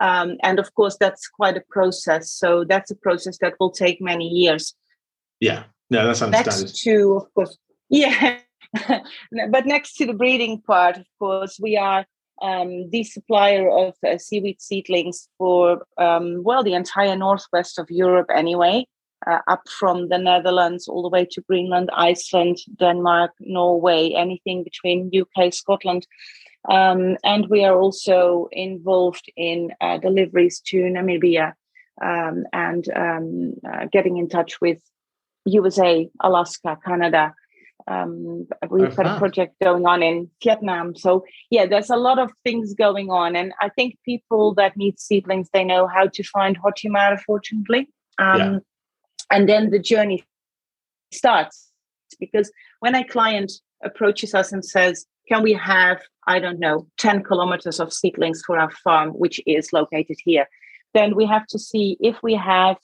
Um, 0.00 0.36
and 0.42 0.58
of 0.58 0.74
course, 0.74 0.96
that's 0.98 1.28
quite 1.28 1.56
a 1.56 1.62
process. 1.70 2.32
So 2.32 2.64
that's 2.64 2.90
a 2.90 2.96
process 2.96 3.38
that 3.40 3.54
will 3.60 3.70
take 3.70 4.00
many 4.00 4.26
years. 4.26 4.74
Yeah, 5.40 5.64
no, 5.90 6.06
that's 6.06 6.22
understandable. 6.22 6.62
Next 6.62 6.82
to, 6.82 7.16
of 7.16 7.34
course, 7.34 7.58
yeah. 7.88 8.38
but 9.50 9.66
next 9.66 9.94
to 9.96 10.06
the 10.06 10.14
breeding 10.14 10.62
part, 10.62 10.96
of 10.96 11.06
course, 11.18 11.58
we 11.60 11.76
are 11.76 12.06
um, 12.40 12.88
the 12.90 13.04
supplier 13.04 13.68
of 13.70 13.94
uh, 14.06 14.16
seaweed 14.16 14.60
seedlings 14.60 15.28
for 15.36 15.86
um, 15.98 16.42
well 16.42 16.62
the 16.62 16.74
entire 16.74 17.16
northwest 17.16 17.78
of 17.78 17.90
Europe 17.90 18.30
anyway 18.34 18.86
uh, 19.26 19.38
up 19.48 19.68
from 19.68 20.08
the 20.08 20.18
Netherlands 20.18 20.88
all 20.88 21.02
the 21.02 21.08
way 21.08 21.26
to 21.30 21.40
Greenland, 21.42 21.90
Iceland, 21.92 22.58
Denmark, 22.78 23.32
Norway, 23.40 24.12
anything 24.16 24.64
between 24.64 25.10
UK, 25.14 25.52
Scotland. 25.52 26.06
Um, 26.68 27.16
and 27.24 27.48
we 27.48 27.64
are 27.64 27.78
also 27.78 28.48
involved 28.52 29.30
in 29.36 29.72
uh, 29.80 29.98
deliveries 29.98 30.60
to 30.66 30.76
Namibia 30.76 31.54
um, 32.02 32.44
and 32.52 32.86
um, 32.94 33.54
uh, 33.66 33.86
getting 33.90 34.18
in 34.18 34.28
touch 34.28 34.60
with 34.60 34.78
USA, 35.46 36.08
Alaska, 36.20 36.78
Canada. 36.84 37.34
Um, 37.86 38.46
we've 38.70 38.94
got 38.94 39.06
a 39.06 39.08
uh-huh. 39.10 39.18
project 39.18 39.54
going 39.60 39.86
on 39.86 40.02
in 40.02 40.30
Vietnam. 40.42 40.94
So, 40.94 41.24
yeah, 41.48 41.66
there's 41.66 41.90
a 41.90 41.96
lot 41.96 42.18
of 42.18 42.30
things 42.44 42.74
going 42.74 43.10
on. 43.10 43.36
And 43.36 43.52
I 43.60 43.70
think 43.70 43.98
people 44.04 44.54
that 44.54 44.76
need 44.76 45.00
seedlings, 45.00 45.48
they 45.52 45.64
know 45.64 45.86
how 45.86 46.06
to 46.08 46.22
find 46.22 46.58
Hortimare, 46.60 47.18
fortunately. 47.20 47.88
Um, 48.18 48.38
yeah 48.38 48.58
and 49.30 49.48
then 49.48 49.70
the 49.70 49.78
journey 49.78 50.24
starts. 51.12 51.70
Because 52.18 52.50
when 52.80 52.94
a 52.94 53.04
client 53.04 53.52
approaches 53.82 54.34
us 54.34 54.52
and 54.52 54.64
says 54.64 55.06
can 55.28 55.42
we 55.42 55.54
have 55.54 56.00
i 56.26 56.38
don't 56.38 56.58
know 56.58 56.86
10 56.98 57.22
kilometers 57.22 57.80
of 57.80 57.92
seedlings 57.92 58.42
for 58.46 58.58
our 58.58 58.70
farm 58.70 59.10
which 59.10 59.40
is 59.46 59.72
located 59.72 60.18
here? 60.24 60.46
Then 60.92 61.14
we 61.14 61.24
have 61.26 61.46
to 61.48 61.58
see 61.58 61.96
if 62.00 62.16
we 62.22 62.34
have 62.34 62.76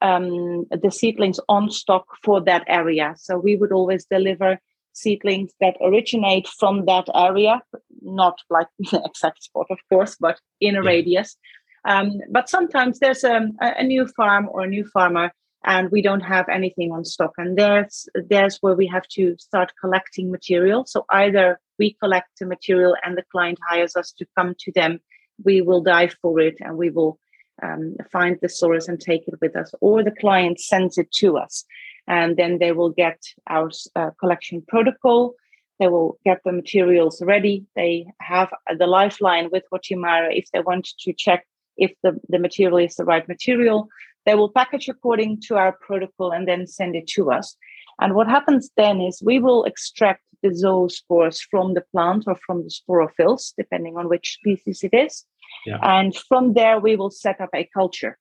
um, 0.00 0.66
the 0.70 0.90
seedlings 0.90 1.38
on 1.48 1.70
stock 1.70 2.04
for 2.24 2.40
that 2.40 2.64
area. 2.66 3.14
So 3.16 3.38
we 3.38 3.54
would 3.54 3.70
always 3.70 4.04
deliver 4.04 4.58
seedlings 4.94 5.52
that 5.60 5.76
originate 5.80 6.48
from 6.48 6.86
that 6.86 7.06
area 7.14 7.60
not 8.02 8.38
like 8.50 8.66
the 8.78 9.00
exact 9.06 9.42
spot 9.42 9.66
of 9.70 9.78
course 9.88 10.16
but 10.20 10.38
in 10.60 10.76
a 10.76 10.82
yeah. 10.82 10.88
radius. 10.88 11.36
Um, 11.84 12.20
but 12.30 12.48
sometimes 12.48 12.98
there's 12.98 13.24
a, 13.24 13.48
a 13.60 13.82
new 13.82 14.06
farm 14.06 14.48
or 14.50 14.62
a 14.62 14.68
new 14.68 14.84
farmer 14.86 15.32
and 15.64 15.90
we 15.90 16.02
don't 16.02 16.20
have 16.20 16.48
anything 16.48 16.92
on 16.92 17.04
stock 17.04 17.32
and 17.38 17.56
there's 17.56 18.08
there's 18.28 18.58
where 18.60 18.74
we 18.74 18.86
have 18.86 19.06
to 19.08 19.36
start 19.38 19.72
collecting 19.80 20.30
material 20.30 20.84
so 20.86 21.04
either 21.10 21.60
we 21.78 21.96
collect 22.02 22.28
the 22.38 22.46
material 22.46 22.96
and 23.04 23.16
the 23.16 23.24
client 23.30 23.58
hires 23.68 23.96
us 23.96 24.12
to 24.12 24.26
come 24.36 24.54
to 24.58 24.72
them 24.72 24.98
we 25.44 25.60
will 25.60 25.82
dive 25.82 26.14
for 26.20 26.40
it 26.40 26.56
and 26.60 26.76
we 26.76 26.90
will 26.90 27.18
um, 27.62 27.96
find 28.10 28.38
the 28.42 28.48
source 28.48 28.88
and 28.88 29.00
take 29.00 29.26
it 29.28 29.34
with 29.40 29.54
us 29.56 29.72
or 29.80 30.02
the 30.02 30.10
client 30.20 30.58
sends 30.60 30.98
it 30.98 31.10
to 31.12 31.36
us 31.36 31.64
and 32.06 32.36
then 32.36 32.58
they 32.58 32.72
will 32.72 32.90
get 32.90 33.18
our 33.48 33.70
uh, 33.94 34.10
collection 34.18 34.62
protocol 34.66 35.34
They 35.78 35.88
will 35.88 36.18
get 36.24 36.40
the 36.44 36.52
materials 36.52 37.20
ready. 37.22 37.66
They 37.74 38.06
have 38.20 38.50
the 38.78 38.86
lifeline 38.86 39.48
with 39.50 39.64
Hortimare 39.72 40.28
if 40.30 40.46
they 40.52 40.60
want 40.60 40.88
to 41.00 41.12
check 41.12 41.44
if 41.76 41.92
the, 42.02 42.20
the 42.28 42.38
material 42.38 42.78
is 42.78 42.94
the 42.94 43.04
right 43.04 43.26
material. 43.26 43.88
They 44.26 44.34
will 44.34 44.50
package 44.50 44.88
according 44.88 45.40
to 45.48 45.56
our 45.56 45.72
protocol 45.72 46.32
and 46.32 46.46
then 46.46 46.66
send 46.66 46.94
it 46.94 47.06
to 47.08 47.30
us. 47.30 47.56
And 48.00 48.14
what 48.14 48.28
happens 48.28 48.70
then 48.76 49.00
is 49.00 49.22
we 49.24 49.38
will 49.38 49.64
extract 49.64 50.22
the 50.42 50.50
zoospores 50.50 51.40
from 51.50 51.74
the 51.74 51.84
plant 51.92 52.24
or 52.26 52.36
from 52.46 52.64
the 52.64 52.70
sporophylls, 52.70 53.52
depending 53.56 53.96
on 53.96 54.08
which 54.08 54.38
species 54.40 54.82
it 54.82 54.94
is. 54.94 55.24
Yeah. 55.66 55.78
And 55.82 56.16
from 56.16 56.54
there, 56.54 56.80
we 56.80 56.96
will 56.96 57.10
set 57.10 57.40
up 57.40 57.50
a 57.54 57.68
culture. 57.72 58.18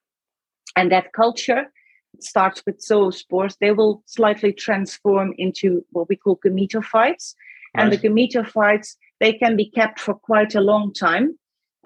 And 0.76 0.92
that 0.92 1.14
culture 1.14 1.72
starts 2.20 2.62
with 2.66 2.86
zoospores. 2.86 3.58
They 3.60 3.72
will 3.72 4.04
slightly 4.06 4.54
transform 4.54 5.34
into 5.38 5.86
what 5.92 6.10
we 6.10 6.16
call 6.16 6.40
gametophytes. 6.46 6.94
Right. 6.94 7.84
And 7.84 7.92
the 7.92 7.98
gametophytes, 7.98 8.96
they 9.20 9.34
can 9.34 9.56
be 9.56 9.70
kept 9.70 10.00
for 10.00 10.14
quite 10.14 10.56
a 10.56 10.62
long 10.62 10.94
time. 10.94 11.38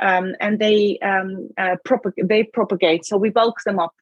Um, 0.02 0.36
and 0.42 0.60
they 0.60 1.00
um, 1.00 1.50
uh, 1.58 1.78
propag- 1.88 2.28
they 2.28 2.44
propagate. 2.44 3.06
So 3.06 3.16
we 3.18 3.30
bulk 3.30 3.60
them 3.66 3.80
up. 3.80 3.94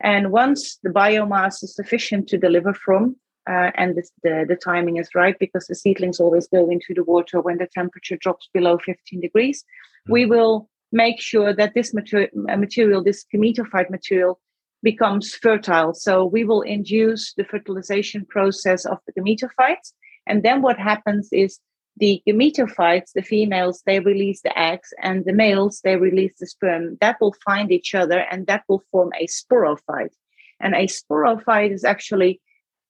And 0.00 0.30
once 0.30 0.78
the 0.82 0.90
biomass 0.90 1.62
is 1.62 1.74
sufficient 1.74 2.28
to 2.28 2.38
deliver 2.38 2.74
from, 2.74 3.16
uh, 3.48 3.70
and 3.76 3.96
this, 3.96 4.10
the, 4.22 4.44
the 4.48 4.56
timing 4.56 4.96
is 4.96 5.14
right 5.14 5.38
because 5.38 5.66
the 5.66 5.74
seedlings 5.74 6.20
always 6.20 6.48
go 6.48 6.68
into 6.68 6.92
the 6.94 7.04
water 7.04 7.40
when 7.40 7.58
the 7.58 7.68
temperature 7.74 8.16
drops 8.16 8.48
below 8.52 8.78
15 8.78 9.20
degrees, 9.20 9.62
mm-hmm. 9.62 10.12
we 10.12 10.26
will 10.26 10.68
make 10.92 11.20
sure 11.20 11.54
that 11.54 11.74
this 11.74 11.94
mater- 11.94 12.30
uh, 12.48 12.56
material, 12.56 13.02
this 13.02 13.24
gametophyte 13.32 13.90
material, 13.90 14.40
becomes 14.82 15.34
fertile. 15.34 15.94
So 15.94 16.24
we 16.24 16.44
will 16.44 16.62
induce 16.62 17.32
the 17.34 17.44
fertilization 17.44 18.26
process 18.26 18.84
of 18.84 18.98
the 19.06 19.12
gametophytes. 19.12 19.92
And 20.26 20.42
then 20.42 20.60
what 20.62 20.78
happens 20.78 21.28
is 21.32 21.58
the 21.96 22.22
gametophytes, 22.26 23.12
the 23.14 23.22
females, 23.22 23.82
they 23.86 24.00
release 24.00 24.42
the 24.42 24.56
eggs, 24.58 24.92
and 25.02 25.24
the 25.24 25.32
males, 25.32 25.80
they 25.82 25.96
release 25.96 26.34
the 26.38 26.46
sperm. 26.46 26.98
That 27.00 27.16
will 27.20 27.34
find 27.44 27.72
each 27.72 27.94
other 27.94 28.18
and 28.30 28.46
that 28.46 28.64
will 28.68 28.82
form 28.90 29.10
a 29.18 29.26
sporophyte. 29.26 30.14
And 30.60 30.74
a 30.74 30.86
sporophyte 30.86 31.72
is 31.72 31.84
actually 31.84 32.40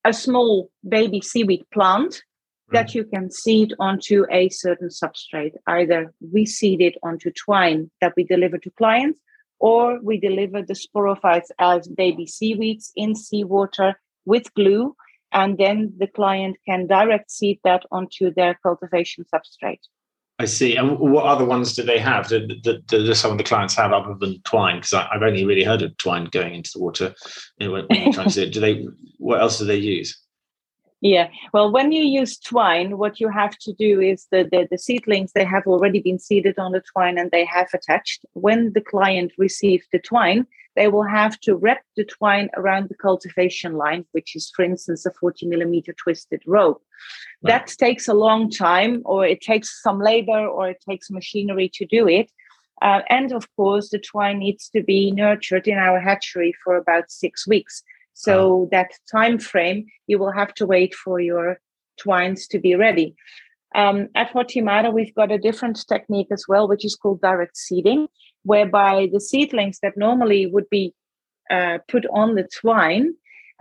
a 0.05 0.13
small 0.13 0.71
baby 0.89 1.21
seaweed 1.21 1.65
plant 1.73 2.23
that 2.71 2.95
you 2.95 3.05
can 3.05 3.31
seed 3.31 3.75
onto 3.79 4.25
a 4.31 4.49
certain 4.49 4.89
substrate. 4.89 5.55
Either 5.69 6.13
we 6.33 6.45
seed 6.47 6.81
it 6.81 6.97
onto 7.03 7.31
twine 7.31 7.91
that 8.01 8.13
we 8.17 8.25
deliver 8.25 8.59
to 8.59 8.71
clients, 8.71 9.21
or 9.61 10.01
we 10.03 10.19
deliver 10.19 10.63
the 10.63 10.75
sporophytes 10.75 11.51
as 11.59 11.89
baby 11.89 12.27
seaweeds 12.27 12.93
in 12.97 13.15
seawater 13.15 13.95
with 14.25 14.53
glue, 14.55 14.97
and 15.37 15.59
then 15.59 15.93
the 15.99 16.07
client 16.07 16.57
can 16.67 16.87
direct 16.87 17.31
seed 17.31 17.61
that 17.63 17.85
onto 17.93 18.33
their 18.33 18.59
cultivation 18.63 19.23
substrate. 19.33 19.81
I 20.39 20.47
see. 20.47 20.77
And 20.77 20.99
what 20.99 21.27
other 21.27 21.45
ones 21.45 21.75
do 21.75 21.83
they 21.83 21.99
have? 21.99 22.29
Do, 22.29 22.47
do, 22.47 22.79
do 22.87 23.15
some 23.15 23.33
of 23.33 23.39
the 23.39 23.45
clients 23.45 23.75
have 23.75 23.93
other 23.93 24.15
than 24.19 24.41
twine? 24.43 24.77
Because 24.77 24.95
I've 24.95 25.23
only 25.23 25.45
really 25.45 25.63
heard 25.63 25.83
of 25.83 25.97
twine 25.99 26.25
going 26.27 26.55
into 26.55 26.71
the 26.75 26.81
water 26.81 27.15
when, 27.59 27.87
you're 27.91 28.13
trying 28.13 28.31
to 28.31 28.51
do 28.51 28.61
they? 28.61 28.87
What 29.19 29.41
else 29.41 29.59
do 29.59 29.67
they 29.67 29.77
use? 29.77 30.19
Yeah, 31.03 31.29
well, 31.53 31.71
when 31.71 31.93
you 31.93 32.03
use 32.03 32.39
twine, 32.39 32.97
what 32.97 33.21
you 33.21 33.29
have 33.29 33.57
to 33.59 33.73
do 33.75 34.01
is 34.01 34.27
the, 34.31 34.49
the, 34.51 34.67
the 34.71 34.79
seedlings, 34.79 35.33
they 35.33 35.45
have 35.45 35.67
already 35.67 36.01
been 36.01 36.19
seeded 36.19 36.59
on 36.59 36.73
the 36.73 36.83
twine 36.93 37.19
and 37.19 37.31
they 37.31 37.45
have 37.45 37.69
attached. 37.75 38.25
When 38.33 38.73
the 38.73 38.81
client 38.81 39.33
receives 39.37 39.87
the 39.93 39.99
twine, 39.99 40.47
they 40.75 40.89
will 40.89 41.07
have 41.07 41.39
to 41.41 41.55
wrap 41.55 41.83
the 41.97 42.05
twine 42.05 42.49
around 42.57 42.89
the 42.89 42.95
cultivation 42.95 43.75
line, 43.75 44.05
which 44.13 44.37
is, 44.37 44.53
for 44.55 44.65
instance, 44.65 45.05
a 45.05 45.11
40 45.11 45.47
millimeter 45.47 45.93
twisted 45.93 46.43
rope. 46.47 46.83
Right. 47.43 47.53
That 47.53 47.75
takes 47.79 48.09
a 48.09 48.15
long 48.15 48.51
time, 48.51 49.03
or 49.05 49.27
it 49.27 49.41
takes 49.41 49.83
some 49.83 50.01
labor, 50.01 50.47
or 50.47 50.71
it 50.71 50.83
takes 50.89 51.11
machinery 51.11 51.71
to 51.75 51.87
do 51.87 52.09
it. 52.09 52.31
Uh, 52.83 53.01
and 53.09 53.33
of 53.33 53.49
course, 53.57 53.89
the 53.91 53.99
twine 53.99 54.39
needs 54.39 54.69
to 54.71 54.83
be 54.83 55.11
nurtured 55.11 55.67
in 55.67 55.79
our 55.79 55.99
hatchery 55.99 56.55
for 56.63 56.77
about 56.77 57.11
six 57.11 57.47
weeks. 57.47 57.83
So 58.17 58.35
oh. 58.35 58.69
that 58.73 58.91
time 59.13 59.39
frame, 59.39 59.87
you 60.07 60.19
will 60.19 60.33
have 60.33 60.55
to 60.55 60.67
wait 60.67 60.95
for 60.95 61.21
your 61.21 61.61
twines 61.99 62.47
to 62.49 62.59
be 62.59 62.75
ready. 62.75 63.15
Um, 63.75 64.09
at 64.15 64.33
Hortimare, 64.33 64.93
we've 64.93 65.15
got 65.15 65.31
a 65.31 65.39
different 65.39 65.87
technique 65.87 66.29
as 66.31 66.45
well, 66.49 66.67
which 66.67 66.85
is 66.85 66.97
called 66.97 67.21
direct 67.21 67.57
seeding, 67.57 68.09
whereby 68.43 69.09
the 69.13 69.21
seedlings 69.21 69.79
that 69.83 69.99
normally 69.99 70.47
would 70.47 70.69
be 70.71 70.95
uh, 71.51 71.79
put 71.89 72.07
on 72.13 72.37
the 72.37 72.49
twine, 72.61 73.15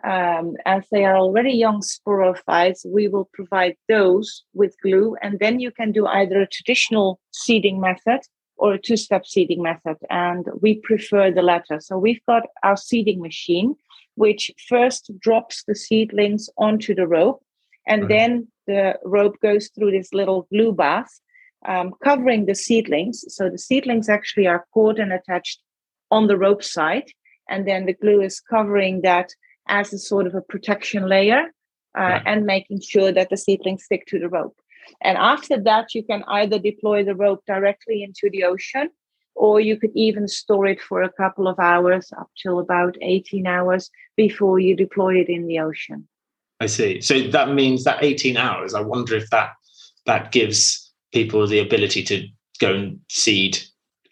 um, 0.05 0.55
as 0.65 0.83
they 0.91 1.03
are 1.03 1.17
already 1.17 1.51
young 1.51 1.81
sporophytes, 1.81 2.85
we 2.85 3.07
will 3.07 3.29
provide 3.33 3.75
those 3.89 4.43
with 4.53 4.75
glue, 4.81 5.17
and 5.21 5.39
then 5.39 5.59
you 5.59 5.71
can 5.71 5.91
do 5.91 6.05
either 6.07 6.39
a 6.41 6.47
traditional 6.47 7.19
seeding 7.31 7.81
method 7.81 8.21
or 8.57 8.73
a 8.73 8.81
two-step 8.81 9.25
seeding 9.25 9.61
method, 9.61 9.97
and 10.09 10.45
we 10.61 10.75
prefer 10.75 11.29
the 11.29 11.41
latter. 11.41 11.79
So 11.81 11.97
we've 11.97 12.25
got 12.25 12.43
our 12.63 12.77
seeding 12.77 13.19
machine, 13.21 13.75
which 14.15 14.51
first 14.67 15.11
drops 15.19 15.63
the 15.67 15.75
seedlings 15.75 16.49
onto 16.57 16.95
the 16.95 17.07
rope. 17.07 17.43
And 17.87 18.03
mm-hmm. 18.03 18.11
then 18.11 18.47
the 18.67 18.97
rope 19.03 19.37
goes 19.41 19.69
through 19.69 19.91
this 19.91 20.13
little 20.13 20.47
glue 20.51 20.73
bath, 20.73 21.19
um, 21.67 21.93
covering 22.03 22.45
the 22.45 22.55
seedlings. 22.55 23.23
So 23.27 23.49
the 23.49 23.57
seedlings 23.57 24.09
actually 24.09 24.47
are 24.47 24.65
caught 24.73 24.99
and 24.99 25.13
attached 25.13 25.61
on 26.11 26.27
the 26.27 26.37
rope 26.37 26.63
side. 26.63 27.11
And 27.49 27.67
then 27.67 27.85
the 27.85 27.93
glue 27.93 28.21
is 28.21 28.39
covering 28.39 29.01
that 29.01 29.29
as 29.67 29.93
a 29.93 29.99
sort 29.99 30.27
of 30.27 30.35
a 30.35 30.41
protection 30.41 31.07
layer 31.07 31.51
uh, 31.97 32.19
and 32.25 32.45
making 32.45 32.81
sure 32.81 33.11
that 33.11 33.29
the 33.29 33.37
seedlings 33.37 33.83
stick 33.83 34.05
to 34.07 34.19
the 34.19 34.29
rope. 34.29 34.57
And 35.01 35.17
after 35.17 35.59
that, 35.63 35.93
you 35.95 36.03
can 36.03 36.23
either 36.27 36.59
deploy 36.59 37.03
the 37.03 37.15
rope 37.15 37.43
directly 37.47 38.03
into 38.03 38.29
the 38.31 38.43
ocean 38.43 38.89
or 39.35 39.59
you 39.59 39.77
could 39.77 39.91
even 39.95 40.27
store 40.27 40.65
it 40.65 40.81
for 40.81 41.03
a 41.03 41.11
couple 41.11 41.47
of 41.47 41.59
hours 41.59 42.11
up 42.17 42.29
till 42.41 42.59
about 42.59 42.95
18 43.01 43.45
hours 43.45 43.89
before 44.15 44.59
you 44.59 44.75
deploy 44.75 45.19
it 45.19 45.29
in 45.29 45.47
the 45.47 45.59
ocean 45.59 46.07
i 46.59 46.65
see 46.65 47.01
so 47.01 47.21
that 47.27 47.53
means 47.53 47.83
that 47.83 48.03
18 48.03 48.37
hours 48.37 48.73
i 48.73 48.81
wonder 48.81 49.15
if 49.15 49.29
that 49.29 49.53
that 50.05 50.31
gives 50.31 50.93
people 51.13 51.45
the 51.47 51.59
ability 51.59 52.03
to 52.03 52.27
go 52.59 52.73
and 52.73 52.99
seed 53.09 53.59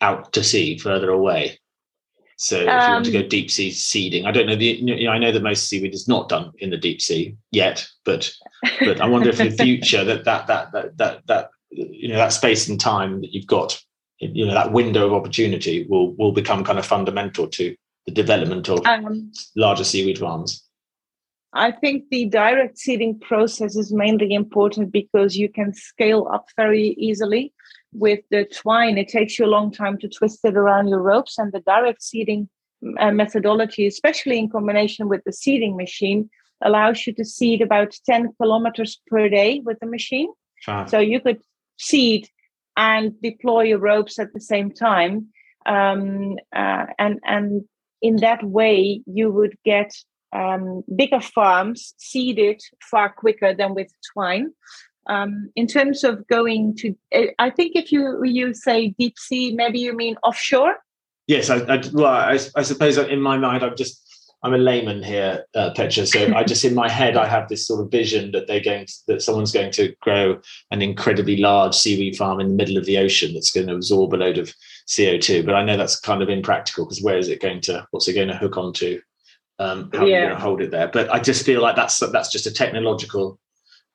out 0.01 0.34
to 0.34 0.44
sea 0.44 0.77
further 0.77 1.10
away 1.10 1.58
so 2.38 2.58
if 2.58 2.65
you 2.65 2.68
want 2.70 3.06
to 3.06 3.12
go 3.12 3.20
um, 3.20 3.30
deep 3.30 3.50
sea 3.50 3.72
seeding, 3.72 4.25
I 4.25 4.32
don't 4.32 4.48
know. 4.48 4.56
The 4.56 4.65
you 4.65 5.06
know, 5.06 5.12
I 5.12 5.18
know 5.18 5.32
that 5.32 5.44
most 5.44 5.70
seaweed 5.70 5.94
is 5.94 6.10
not 6.10 6.27
done 6.27 6.51
in 6.58 6.72
the 6.72 6.77
deep 6.77 7.01
sea 7.01 7.38
yet, 7.51 7.88
but 8.03 8.34
but 8.82 9.00
I 9.00 9.08
wonder 9.08 9.30
if 9.30 9.39
in 9.39 9.56
the 9.56 9.63
future 9.63 10.03
that 10.03 10.25
that 10.25 10.48
that 10.48 10.72
that 10.74 10.98
that 10.98 11.27
that 11.27 11.50
you 11.70 12.10
know 12.10 12.18
that 12.18 12.34
space 12.34 12.68
and 12.68 12.80
time 12.80 13.22
that 13.22 13.34
you've 13.34 13.48
got 13.48 13.82
you 14.34 14.46
know 14.46 14.53
that 14.53 14.72
window 14.72 15.08
of 15.08 15.13
opportunity 15.13 15.86
will 15.89 16.13
will 16.15 16.32
become 16.32 16.63
kind 16.63 16.80
of 16.80 16.86
fundamental 16.86 17.48
to 17.48 17.75
the 18.06 18.12
development 18.12 18.70
of 18.70 18.86
um, 18.86 19.32
larger 19.56 19.84
seaweed 19.84 20.18
farms. 20.18 20.63
I 21.53 21.72
think 21.72 22.06
the 22.10 22.25
direct 22.25 22.80
seeding 22.80 23.20
process 23.20 23.75
is 23.75 23.94
mainly 23.94 24.34
important 24.34 24.92
because 24.92 25.38
you 25.38 25.50
can 25.50 25.74
scale 25.74 26.27
up 26.34 26.48
very 26.58 26.96
easily 26.98 27.53
with 27.94 28.22
the 28.32 28.46
twine. 28.46 28.98
It 28.98 29.08
takes 29.08 29.38
you 29.38 29.46
a 29.46 29.56
long 29.56 29.72
time 29.72 30.00
to 30.00 30.10
twist 30.10 30.39
it 30.44 30.58
around 30.58 30.88
your 30.88 31.01
ropes 31.01 31.38
and 31.38 31.51
the 31.51 31.60
direct 31.60 32.01
seeding 32.01 32.50
uh, 33.00 33.12
methodology 33.12 33.88
especially 33.88 34.38
in 34.38 34.50
combination 34.50 35.08
with 35.08 35.22
the 35.25 35.32
seeding 35.32 35.77
machine 35.77 36.30
allows 36.62 37.06
you 37.06 37.13
to 37.13 37.24
seed 37.24 37.62
about 37.62 37.96
10 38.06 38.34
kilometers 38.42 39.00
per 39.08 39.30
day 39.30 39.62
with 39.63 39.80
the 39.80 39.86
machine. 39.86 40.30
So 40.88 41.00
you 41.00 41.20
could 41.20 41.42
seed 41.77 42.30
and 42.77 43.13
deploy 43.22 43.63
your 43.63 43.80
ropes 43.80 44.20
at 44.20 44.34
the 44.34 44.42
same 44.42 44.72
time. 44.72 45.27
Um, 45.65 46.38
uh, 46.56 46.86
and 47.00 47.20
and 47.24 47.63
in 48.01 48.18
that 48.18 48.44
way, 48.44 49.01
you 49.06 49.32
would 49.32 49.58
get 49.63 49.94
um, 50.34 50.84
bigger 50.96 51.22
farms 51.22 51.94
seeded 51.98 52.62
far 52.82 53.13
quicker 53.13 53.53
than 53.53 53.74
with 53.74 53.92
twine. 54.13 54.51
Um, 55.08 55.50
in 55.56 55.68
terms 55.68 56.03
of 56.03 56.25
going 56.27 56.75
to, 56.77 56.96
I 57.38 57.50
think 57.50 57.75
if 57.75 57.92
you 57.92 58.24
you 58.24 58.53
say 58.53 58.89
deep 58.98 59.20
sea, 59.20 59.53
maybe 59.53 59.80
you 59.80 59.96
mean 59.96 60.15
offshore. 60.24 60.75
Yes, 61.27 61.50
I, 61.50 61.58
I 61.58 61.82
well, 61.94 62.06
I, 62.06 62.39
I 62.56 62.63
suppose 62.63 62.98
in 62.98 63.22
my 63.22 63.38
mind, 63.38 63.63
I'm 63.63 63.75
just 63.77 64.03
I'm 64.44 64.54
a 64.54 64.58
layman 64.58 65.02
here, 65.02 65.46
uh, 65.56 65.72
Petra. 65.74 66.06
So 66.06 66.34
I 66.36 66.44
just 66.44 66.66
in 66.66 66.76
my 66.76 66.90
head 66.90 67.16
I 67.16 67.28
have 67.28 67.48
this 67.48 67.66
sort 67.66 67.80
of 67.80 67.90
vision 67.90 68.32
that 68.34 68.46
they're 68.46 68.64
going 68.64 68.86
to, 68.86 68.94
that 69.08 69.22
someone's 69.22 69.54
going 69.54 69.72
to 69.72 69.96
grow 70.02 70.42
an 70.70 70.82
incredibly 70.82 71.38
large 71.38 71.74
seaweed 71.74 72.18
farm 72.18 72.42
in 72.42 72.50
the 72.50 72.54
middle 72.54 72.78
of 72.78 72.86
the 72.86 72.98
ocean 72.98 73.34
that's 73.34 73.52
going 73.52 73.68
to 73.68 73.76
absorb 73.76 74.14
a 74.14 74.18
load 74.18 74.38
of 74.38 74.54
CO2. 74.88 75.46
But 75.46 75.56
I 75.56 75.64
know 75.64 75.78
that's 75.78 75.98
kind 75.98 76.22
of 76.22 76.30
impractical 76.30 76.84
because 76.86 77.02
where 77.02 77.18
is 77.18 77.30
it 77.30 77.42
going 77.42 77.62
to? 77.62 77.88
What's 77.92 78.10
it 78.10 78.14
going 78.14 78.28
to 78.28 78.38
hook 78.38 78.58
onto? 78.58 79.00
Um, 79.60 79.90
how 79.94 80.06
yeah. 80.06 80.18
are 80.18 80.20
you 80.20 80.28
going 80.28 80.38
to 80.38 80.44
hold 80.44 80.62
it 80.62 80.72
there? 80.72 80.90
But 80.90 81.10
I 81.10 81.20
just 81.20 81.46
feel 81.46 81.62
like 81.62 81.78
that's 81.78 82.00
that's 82.00 82.32
just 82.32 82.46
a 82.46 82.54
technological 82.54 83.40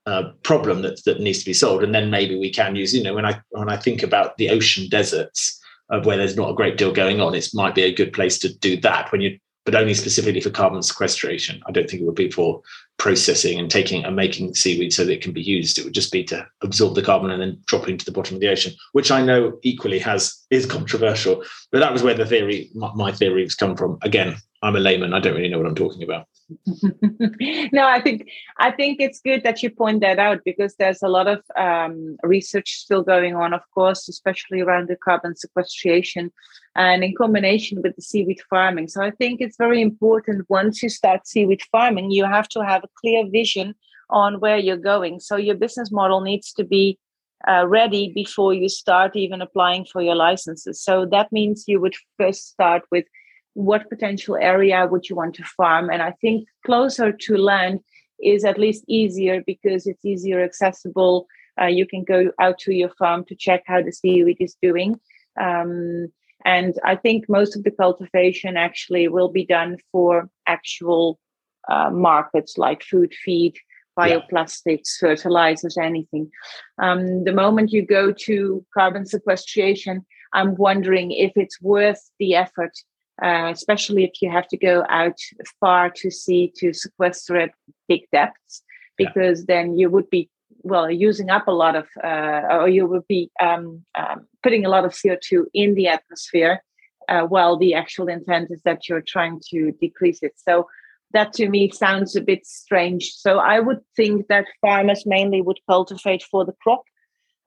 uh, 0.07 0.31
problem 0.45 0.81
that 0.81 1.05
that 1.05 1.21
needs 1.21 1.41
to 1.41 1.45
be 1.45 1.53
solved. 1.53 1.85
And 1.85 1.95
then 1.95 2.11
maybe 2.11 2.39
we 2.39 2.51
can 2.51 2.75
use. 2.75 2.95
You 2.95 3.03
know, 3.03 3.15
when 3.15 3.27
I 3.27 3.39
when 3.51 3.69
I 3.69 3.77
think 3.77 4.03
about 4.03 4.39
the 4.39 4.49
ocean 4.49 4.89
deserts 4.89 5.61
of 5.91 6.07
where 6.07 6.17
there's 6.17 6.37
not 6.37 6.51
a 6.51 6.55
great 6.55 6.79
deal 6.79 6.93
going 6.93 7.21
on, 7.21 7.35
it 7.35 7.49
might 7.53 7.75
be 7.75 7.83
a 7.83 7.95
good 7.95 8.15
place 8.15 8.39
to 8.39 8.55
do 8.59 8.81
that 8.81 9.13
when 9.13 9.21
you 9.21 9.39
but 9.69 9.79
only 9.79 9.93
specifically 9.93 10.41
for 10.41 10.49
carbon 10.49 10.83
sequestration. 10.83 11.61
I 11.67 11.73
don't 11.73 11.91
think 11.91 12.01
it 12.01 12.07
would 12.07 12.15
be 12.15 12.31
for 12.31 12.63
processing 12.99 13.59
and 13.59 13.71
taking 13.71 14.05
and 14.05 14.17
making 14.17 14.55
seaweed 14.55 14.93
so 14.93 15.05
that 15.05 15.13
it 15.13 15.23
can 15.23 15.33
be 15.33 15.43
used. 15.43 15.79
It 15.79 15.85
would 15.85 15.95
just 15.95 16.13
be 16.13 16.25
to 16.25 16.47
absorb 16.63 16.95
the 16.95 17.03
carbon 17.03 17.31
and 17.31 17.41
then 17.41 17.59
drop 17.67 17.89
into 17.89 18.05
the 18.05 18.13
bottom 18.13 18.35
of 18.35 18.41
the 18.41 18.49
ocean, 18.49 18.73
which 18.93 19.11
I 19.11 19.25
know 19.25 19.59
equally 19.63 20.01
has 20.01 20.45
is 20.51 20.67
controversial. 20.67 21.45
But 21.71 21.79
that 21.79 21.93
was 21.93 22.03
where 22.03 22.15
the 22.15 22.27
theory, 22.27 22.71
my, 22.75 22.93
my 22.95 23.13
theories 23.13 23.55
come 23.55 23.77
from. 23.77 23.99
Again, 24.03 24.37
I'm 24.63 24.75
a 24.75 24.81
layman. 24.81 25.15
I 25.15 25.21
don't 25.21 25.37
really 25.37 25.49
know 25.49 25.59
what 25.59 25.69
I'm 25.69 25.77
talking 25.77 26.03
about. 26.03 26.27
no, 27.73 27.87
I 27.87 28.01
think 28.01 28.29
I 28.57 28.71
think 28.71 29.01
it's 29.01 29.21
good 29.21 29.45
that 29.45 29.63
you 29.63 29.71
point 29.71 30.01
that 30.01 30.19
out 30.19 30.41
because 30.45 30.75
there's 30.77 31.03
a 31.03 31.09
lot 31.09 31.29
of 31.29 31.43
um, 31.57 32.17
research 32.23 32.73
still 32.73 33.03
going 33.03 33.37
on, 33.37 33.53
of 33.53 33.61
course, 33.75 34.09
especially 34.09 34.61
around 34.61 34.89
the 34.89 34.97
carbon 34.97 35.37
sequestration 35.37 36.33
and 36.75 37.05
in 37.05 37.15
combination 37.15 37.83
with 37.83 37.95
the 37.97 38.03
seaweed 38.03 38.41
farming. 38.49 38.89
So 38.89 39.03
I 39.03 39.11
think 39.11 39.41
it's 39.41 39.57
very 39.57 39.83
important 39.83 40.49
once 40.49 40.83
you 40.83 40.89
start 40.89 41.27
seaweed 41.27 41.63
farming, 41.71 42.11
you 42.11 42.25
have 42.25 42.49
to 42.51 42.65
have 42.65 42.85
clear 43.01 43.29
vision 43.31 43.75
on 44.11 44.41
where 44.41 44.59
you're 44.59 44.77
going. 44.77 45.21
So 45.21 45.37
your 45.37 45.55
business 45.55 45.93
model 45.93 46.21
needs 46.21 46.53
to 46.55 46.65
be 46.65 46.99
uh, 47.47 47.67
ready 47.67 48.13
before 48.15 48.55
you 48.55 48.69
start 48.69 49.15
even 49.15 49.41
applying 49.43 49.85
for 49.85 50.03
your 50.03 50.17
licenses. 50.17 50.83
So 50.83 51.07
that 51.07 51.31
means 51.31 51.65
you 51.69 51.81
would 51.81 51.95
first 52.19 52.49
start 52.49 52.83
with 52.91 53.05
what 53.59 53.89
potential 53.89 54.37
area 54.37 54.87
would 54.87 55.09
you 55.09 55.17
want 55.17 55.35
to 55.35 55.43
farm 55.43 55.91
and 55.91 56.01
i 56.01 56.13
think 56.21 56.47
closer 56.65 57.11
to 57.11 57.37
land 57.37 57.81
is 58.23 58.45
at 58.45 58.57
least 58.57 58.85
easier 58.87 59.43
because 59.45 59.85
it's 59.87 60.05
easier 60.05 60.41
accessible 60.45 61.27
uh, 61.61 61.67
you 61.67 61.85
can 61.85 62.05
go 62.05 62.31
out 62.41 62.57
to 62.57 62.73
your 62.73 62.91
farm 62.91 63.25
to 63.25 63.35
check 63.35 63.65
how 63.67 63.83
the 63.83 63.91
seaweed 63.91 64.37
is 64.39 64.57
doing 64.63 64.95
um, 65.41 66.07
and 66.45 66.79
i 66.85 66.95
think 66.95 67.25
most 67.29 67.57
of 67.57 67.65
the 67.65 67.71
cultivation 67.73 68.57
actually 68.57 69.09
will 69.09 69.29
be 69.29 69.45
done 69.45 69.77
for 69.91 70.31
actual 70.47 71.19
uh, 71.69 71.91
markets 71.91 72.59
like 72.59 72.83
food 72.83 73.13
feed 73.25 73.55
bioplastics 73.99 74.91
yeah. 75.03 75.09
fertilizers 75.09 75.77
anything 75.77 76.31
um, 76.81 77.25
the 77.25 77.33
moment 77.33 77.73
you 77.73 77.85
go 77.85 78.13
to 78.13 78.65
carbon 78.73 79.05
sequestration 79.05 80.05
i'm 80.33 80.55
wondering 80.57 81.11
if 81.11 81.33
it's 81.37 81.61
worth 81.61 82.11
the 82.19 82.35
effort 82.35 82.73
uh, 83.23 83.51
especially 83.53 84.05
if 84.05 84.23
you 84.23 84.31
have 84.31 84.47
to 84.49 84.57
go 84.57 84.85
out 84.89 85.19
far 85.61 85.91
to 85.91 86.11
sea 86.11 86.53
to 86.57 86.73
sequester 86.73 87.37
at 87.37 87.51
big 87.89 88.03
depths, 88.13 88.63
because 88.97 89.41
yeah. 89.41 89.45
then 89.49 89.79
you 89.79 89.91
would 89.91 90.09
be 90.11 90.31
well 90.63 90.91
using 90.91 91.31
up 91.31 91.49
a 91.49 91.53
lot 91.53 91.75
of, 91.75 91.87
uh, 92.03 92.43
or 92.51 92.69
you 92.69 92.87
would 92.87 93.07
be 93.09 93.31
um, 93.41 93.85
um, 93.97 94.27
putting 94.43 94.65
a 94.65 94.69
lot 94.69 94.85
of 94.85 94.97
CO 95.01 95.17
two 95.21 95.49
in 95.53 95.75
the 95.75 95.89
atmosphere, 95.89 96.63
uh, 97.09 97.23
while 97.23 97.57
the 97.57 97.75
actual 97.75 98.09
intent 98.09 98.51
is 98.51 98.63
that 98.65 98.89
you're 98.89 99.03
trying 99.03 99.41
to 99.51 99.73
decrease 99.81 100.23
it. 100.23 100.35
So 100.37 100.69
that 101.13 101.33
to 101.35 101.49
me 101.49 101.71
sounds 101.71 102.15
a 102.17 102.21
bit 102.21 102.47
strange. 102.47 103.13
So 103.15 103.39
I 103.39 103.61
would 103.61 103.81
think 103.97 104.27
that 104.29 104.47
farmers 104.61 105.05
mainly 105.07 105.41
would 105.41 105.59
cultivate 105.69 106.23
for 106.23 106.45
the 106.45 106.55
crop. 106.63 106.83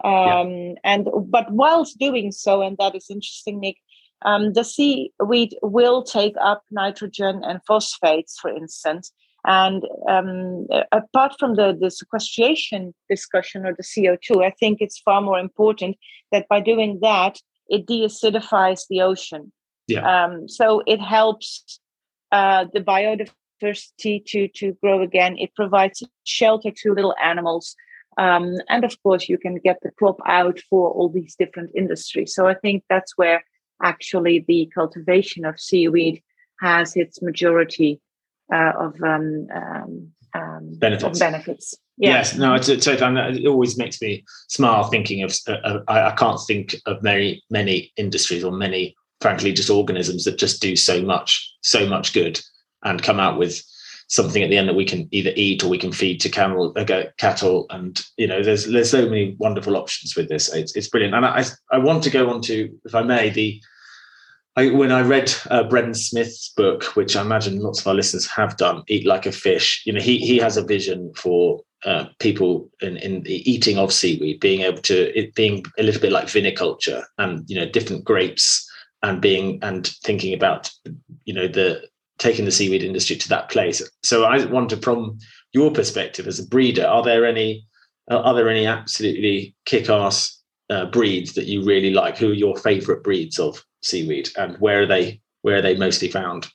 Um, 0.04 0.50
yeah. 0.50 0.74
and 0.84 1.08
but 1.28 1.52
whilst 1.52 2.00
doing 2.00 2.32
so, 2.32 2.62
and 2.62 2.76
that 2.80 2.96
is 2.96 3.06
interesting, 3.10 3.60
Nick, 3.60 3.78
um, 4.24 4.54
the 4.54 4.64
seaweed 4.64 5.56
will 5.62 6.04
take 6.04 6.36
up 6.42 6.64
nitrogen 6.72 7.42
and 7.44 7.60
phosphates, 7.68 8.40
for 8.40 8.50
instance. 8.50 9.12
And 9.46 9.84
um, 10.08 10.68
apart 10.92 11.34
from 11.40 11.56
the, 11.56 11.76
the 11.80 11.90
sequestration 11.90 12.94
discussion 13.10 13.66
or 13.66 13.76
the 13.76 13.84
CO2, 13.84 14.46
I 14.46 14.52
think 14.60 14.78
it's 14.82 15.00
far 15.00 15.22
more 15.22 15.40
important 15.40 15.98
that 16.32 16.48
by 16.48 16.60
doing 16.60 17.00
that, 17.02 17.40
it 17.68 17.88
deacidifies 17.88 18.82
the 18.90 19.02
ocean. 19.02 19.52
Yeah. 19.88 20.26
Um, 20.26 20.48
so 20.48 20.84
it 20.86 21.02
helps 21.02 21.80
uh, 22.32 22.66
the 22.74 22.82
biodiversity 22.82 23.32
to, 23.62 24.48
to 24.48 24.74
grow 24.82 25.02
again. 25.02 25.38
It 25.38 25.56
provides 25.56 26.04
shelter 26.24 26.72
to 26.72 26.94
little 26.94 27.16
animals. 27.24 27.76
Um, 28.18 28.58
and 28.70 28.84
of 28.84 29.02
course, 29.04 29.30
you 29.30 29.38
can 29.38 29.56
get 29.56 29.80
the 29.82 29.92
crop 29.92 30.18
out 30.26 30.60
for 30.70 30.90
all 30.92 31.10
these 31.10 31.36
different 31.36 31.72
industries. 31.76 32.34
So 32.36 32.48
I 32.48 32.56
think 32.56 32.84
that's 32.90 33.18
where 33.18 33.44
actually 33.82 34.44
the 34.48 34.70
cultivation 34.74 35.46
of 35.46 35.60
seaweed 35.60 36.22
has 36.60 36.96
its 36.96 37.22
majority 37.22 38.02
uh, 38.54 38.74
of 38.78 39.02
um, 39.02 39.48
um, 39.54 40.12
um, 40.34 40.74
benefits. 40.78 41.20
Benefits. 41.20 41.76
Yeah. 41.98 42.10
Yes, 42.10 42.36
no, 42.36 42.54
it's, 42.54 42.70
it's, 42.70 42.88
it 42.88 43.48
always 43.48 43.78
makes 43.78 44.02
me 44.02 44.24
smile 44.50 44.84
thinking 44.86 45.24
of. 45.24 45.36
Uh, 45.48 45.52
uh, 45.64 45.80
I, 45.88 46.10
I, 46.10 46.12
can't 46.12 46.40
think 46.48 46.76
of 46.86 47.04
many 47.04 47.44
many 47.50 47.92
industries 47.96 48.44
or 48.44 48.52
many, 48.52 48.96
frankly, 49.20 49.54
just 49.54 49.70
organisms 49.70 50.26
that 50.26 50.38
just 50.38 50.62
do 50.62 50.76
so 50.76 51.02
much 51.02 51.54
so 51.62 51.86
much 51.86 52.14
good 52.14 52.42
and 52.84 53.04
come 53.04 53.20
out 53.20 53.38
with 53.38 53.62
something 54.08 54.44
at 54.44 54.50
the 54.50 54.58
end 54.58 54.68
that 54.68 54.76
we 54.76 54.86
can 54.86 55.08
either 55.12 55.32
eat 55.36 55.64
or 55.64 55.70
we 55.70 55.78
can 55.78 55.92
feed 55.92 56.20
to 56.20 56.30
camel, 56.30 56.74
uh, 56.76 57.04
cattle, 57.18 57.66
and 57.70 58.04
you 58.18 58.28
know, 58.28 58.44
there's 58.44 58.68
there's 58.68 58.92
so 58.92 59.08
many 59.08 59.36
wonderful 59.40 59.78
options 59.78 60.16
with 60.16 60.28
this. 60.28 60.54
It's, 60.54 60.76
it's 60.76 60.90
brilliant, 60.90 61.16
and 61.16 61.26
I 61.26 61.46
I 61.72 61.78
want 61.78 62.04
to 62.04 62.10
go 62.10 62.30
on 62.30 62.42
to, 62.44 62.70
if 62.86 62.94
I 62.94 63.04
may, 63.04 63.30
the 63.30 63.62
I, 64.58 64.70
when 64.70 64.92
I 64.92 65.02
read 65.02 65.34
uh, 65.50 65.64
Brendan 65.64 65.94
Smith's 65.94 66.50
book, 66.50 66.84
which 66.96 67.16
I 67.16 67.22
imagine 67.22 67.62
lots 67.62 67.80
of 67.80 67.88
our 67.88 67.94
listeners 67.94 68.28
have 68.28 68.58
done, 68.58 68.84
"Eat 68.88 69.06
Like 69.06 69.26
a 69.26 69.32
Fish," 69.32 69.82
you 69.86 69.94
know, 69.94 70.02
he 70.02 70.18
he 70.18 70.38
has 70.40 70.58
a 70.58 70.64
vision 70.64 71.14
for 71.16 71.62
uh, 71.86 72.06
people 72.20 72.70
in, 72.82 72.98
in 72.98 73.24
the 73.24 73.50
eating 73.50 73.78
of 73.78 73.94
seaweed, 73.94 74.42
being 74.42 74.62
able 74.62 74.82
to 74.82 75.18
it 75.18 75.34
being 75.36 75.64
a 75.80 75.84
little 75.84 76.02
bit 76.02 76.12
like 76.12 76.26
viniculture, 76.26 77.04
and 77.18 77.50
you 77.50 77.56
know, 77.56 77.70
different 77.70 78.04
grapes, 78.04 78.70
and 79.04 79.22
being 79.22 79.58
and 79.62 79.88
thinking 80.04 80.34
about 80.34 80.70
you 81.24 81.34
know 81.34 81.48
the 81.48 81.82
taking 82.22 82.46
the 82.46 82.52
seaweed 82.52 82.84
industry 82.84 83.16
to 83.16 83.28
that 83.30 83.50
place. 83.50 83.82
So 84.04 84.26
I 84.26 84.46
wonder, 84.46 84.78
from 84.78 85.18
your 85.54 85.72
perspective 85.72 86.28
as 86.28 86.40
a 86.40 86.48
breeder, 86.48 86.86
are 86.86 87.04
there 87.04 87.26
any 87.26 87.66
are 88.10 88.34
there 88.34 88.50
any 88.50 88.66
absolutely 88.66 89.56
kick-ass 89.66 90.38
uh, 90.70 90.86
breeds 90.88 91.34
that 91.34 91.46
you 91.46 91.64
really 91.64 91.92
like? 91.92 92.18
Who 92.18 92.32
are 92.32 92.34
your 92.34 92.58
favourite 92.58 93.04
breeds 93.04 93.40
of 93.40 93.64
seaweed, 93.82 94.30
and 94.38 94.56
where 94.58 94.84
are 94.84 94.88
they 94.88 95.20
where 95.42 95.58
are 95.58 95.62
they 95.62 95.76
mostly 95.76 96.10
found? 96.10 96.48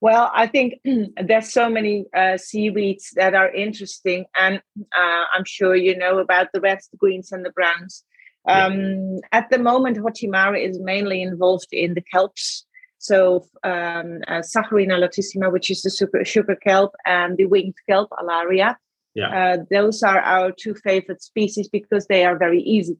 Well, 0.00 0.30
I 0.34 0.46
think 0.46 0.80
there's 1.22 1.52
so 1.52 1.68
many 1.68 2.06
uh, 2.16 2.38
seaweeds 2.38 3.10
that 3.16 3.34
are 3.34 3.52
interesting, 3.52 4.24
and 4.38 4.62
uh, 4.96 5.24
I'm 5.36 5.44
sure 5.44 5.76
you 5.76 5.96
know 5.96 6.18
about 6.18 6.48
the 6.54 6.60
reds, 6.60 6.88
the 6.88 6.96
greens, 6.96 7.30
and 7.30 7.44
the 7.44 7.52
browns. 7.52 8.04
Um, 8.48 8.80
yeah. 8.80 9.18
At 9.32 9.50
the 9.50 9.58
moment, 9.58 9.98
Hortimare 9.98 10.58
is 10.58 10.78
mainly 10.80 11.20
involved 11.20 11.68
in 11.72 11.92
the 11.92 12.02
kelps. 12.14 12.62
So, 13.00 13.46
um, 13.64 14.20
uh, 14.28 14.42
Saccharina 14.42 14.98
latissima, 15.00 15.50
which 15.50 15.70
is 15.70 15.80
the 15.80 15.88
super, 15.88 16.22
sugar 16.22 16.54
kelp, 16.54 16.94
and 17.06 17.38
the 17.38 17.46
winged 17.46 17.76
kelp, 17.88 18.10
Alaria. 18.10 18.76
Yeah. 19.14 19.54
Uh, 19.54 19.56
those 19.70 20.02
are 20.02 20.20
our 20.20 20.52
two 20.52 20.74
favorite 20.74 21.22
species 21.22 21.66
because 21.68 22.06
they 22.08 22.26
are 22.26 22.36
very 22.36 22.60
easy 22.60 22.98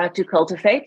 uh, 0.00 0.08
to 0.08 0.24
cultivate. 0.24 0.84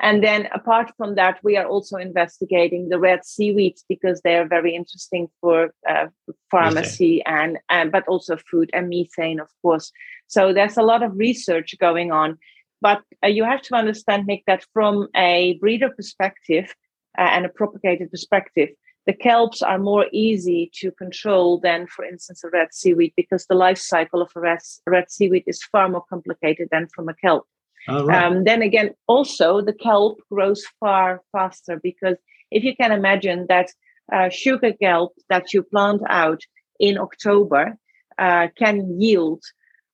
And 0.00 0.24
then 0.24 0.48
apart 0.54 0.92
from 0.96 1.14
that, 1.16 1.40
we 1.42 1.58
are 1.58 1.66
also 1.66 1.98
investigating 1.98 2.88
the 2.88 2.98
red 2.98 3.26
seaweeds 3.26 3.84
because 3.86 4.22
they 4.22 4.36
are 4.36 4.48
very 4.48 4.74
interesting 4.74 5.28
for 5.42 5.74
uh, 5.86 6.06
pharmacy 6.50 7.22
and, 7.26 7.58
and 7.68 7.92
but 7.92 8.08
also 8.08 8.38
food 8.50 8.70
and 8.72 8.88
methane, 8.88 9.40
of 9.40 9.50
course. 9.60 9.92
So 10.26 10.54
there's 10.54 10.78
a 10.78 10.82
lot 10.82 11.02
of 11.02 11.18
research 11.18 11.74
going 11.78 12.12
on. 12.12 12.38
But 12.80 13.02
uh, 13.22 13.26
you 13.26 13.44
have 13.44 13.60
to 13.60 13.74
understand, 13.74 14.26
Nick, 14.26 14.44
that 14.46 14.64
from 14.72 15.08
a 15.14 15.58
breeder 15.60 15.90
perspective 15.90 16.74
uh, 17.18 17.28
and 17.32 17.46
a 17.46 17.48
propagated 17.48 18.10
perspective, 18.10 18.70
the 19.06 19.12
kelps 19.14 19.62
are 19.62 19.78
more 19.78 20.06
easy 20.12 20.70
to 20.74 20.90
control 20.92 21.58
than, 21.58 21.86
for 21.86 22.04
instance, 22.04 22.44
a 22.44 22.50
red 22.50 22.68
seaweed 22.72 23.12
because 23.16 23.46
the 23.46 23.54
life 23.54 23.78
cycle 23.78 24.20
of 24.20 24.30
a 24.36 24.40
red, 24.40 24.58
red 24.86 25.10
seaweed 25.10 25.44
is 25.46 25.62
far 25.64 25.88
more 25.88 26.04
complicated 26.08 26.68
than 26.70 26.86
from 26.94 27.08
a 27.08 27.14
kelp. 27.14 27.46
Oh, 27.88 28.04
right. 28.04 28.22
um, 28.22 28.44
then 28.44 28.60
again, 28.62 28.90
also 29.08 29.62
the 29.62 29.72
kelp 29.72 30.20
grows 30.30 30.64
far 30.78 31.22
faster 31.32 31.80
because 31.82 32.16
if 32.50 32.62
you 32.62 32.76
can 32.76 32.92
imagine 32.92 33.46
that 33.48 33.70
uh, 34.12 34.28
sugar 34.28 34.72
kelp 34.72 35.14
that 35.28 35.54
you 35.54 35.62
plant 35.62 36.02
out 36.08 36.42
in 36.78 36.98
October 36.98 37.78
uh, 38.18 38.48
can 38.58 39.00
yield 39.00 39.42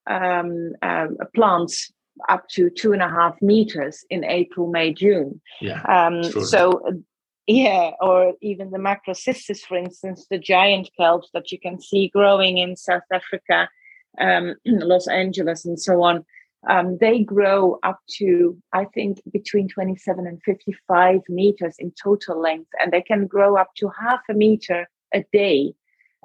um, 0.08 0.72
uh, 0.82 1.06
plants 1.34 1.92
up 2.28 2.48
to 2.50 2.70
two 2.70 2.92
and 2.92 3.02
a 3.02 3.08
half 3.08 3.40
meters 3.42 4.04
in 4.10 4.24
April, 4.24 4.68
May, 4.70 4.92
June. 4.92 5.40
Yeah. 5.60 5.82
Um, 5.82 6.30
sure. 6.30 6.44
So, 6.44 6.82
yeah, 7.46 7.90
or 8.00 8.34
even 8.40 8.70
the 8.70 8.78
macrocystis, 8.78 9.60
for 9.60 9.76
instance, 9.76 10.26
the 10.30 10.38
giant 10.38 10.90
kelps 10.98 11.30
that 11.34 11.52
you 11.52 11.60
can 11.60 11.80
see 11.80 12.08
growing 12.08 12.58
in 12.58 12.76
South 12.76 13.02
Africa, 13.12 13.68
um, 14.18 14.54
Los 14.64 15.08
Angeles, 15.08 15.64
and 15.64 15.80
so 15.80 16.02
on 16.02 16.24
um, 16.68 16.98
they 17.00 17.20
grow 17.20 17.78
up 17.82 18.00
to 18.18 18.56
i 18.72 18.84
think 18.84 19.20
between 19.32 19.68
27 19.68 20.26
and 20.26 20.42
55 20.42 21.20
meters 21.28 21.76
in 21.78 21.92
total 22.02 22.40
length 22.40 22.70
and 22.80 22.92
they 22.92 23.02
can 23.02 23.26
grow 23.26 23.56
up 23.56 23.70
to 23.76 23.88
half 23.88 24.20
a 24.28 24.34
meter 24.34 24.88
a 25.14 25.24
day 25.32 25.72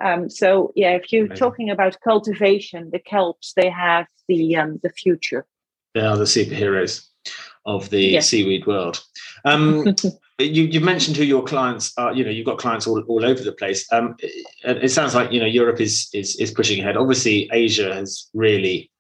um, 0.04 0.30
so 0.30 0.72
yeah 0.76 0.92
if 0.92 1.12
you're 1.12 1.26
Amazing. 1.26 1.38
talking 1.38 1.70
about 1.70 1.98
cultivation 2.04 2.90
the 2.92 3.00
kelps 3.00 3.54
they 3.56 3.70
have 3.70 4.08
the 4.28 4.56
um, 4.56 4.80
the 4.84 4.90
future 4.90 5.46
they 5.94 6.02
are 6.02 6.18
the 6.18 6.24
superheroes 6.24 7.08
of 7.66 7.90
the 7.90 8.02
yes. 8.02 8.30
seaweed 8.30 8.66
world 8.66 9.04
um, 9.46 9.96
you, 10.40 10.64
you 10.64 10.80
mentioned 10.82 11.18
who 11.18 11.24
your 11.24 11.44
clients 11.44 11.94
are. 11.98 12.14
You 12.14 12.24
know, 12.24 12.30
you've 12.30 12.46
got 12.46 12.58
clients 12.58 12.88
all, 12.88 13.02
all 13.04 13.26
over 13.26 13.44
the 13.44 13.52
place. 13.52 13.92
Um, 13.92 14.16
it, 14.20 14.46
it 14.84 14.90
sounds 14.90 15.16
like 15.16 15.32
you 15.32 15.40
know 15.40 15.46
Europe 15.46 15.80
is 15.80 16.10
is 16.14 16.36
is 16.38 16.52
pushing 16.52 16.80
ahead. 16.80 16.98
Obviously, 16.98 17.50
Asia 17.52 17.94
has 17.94 18.30
really 18.34 18.92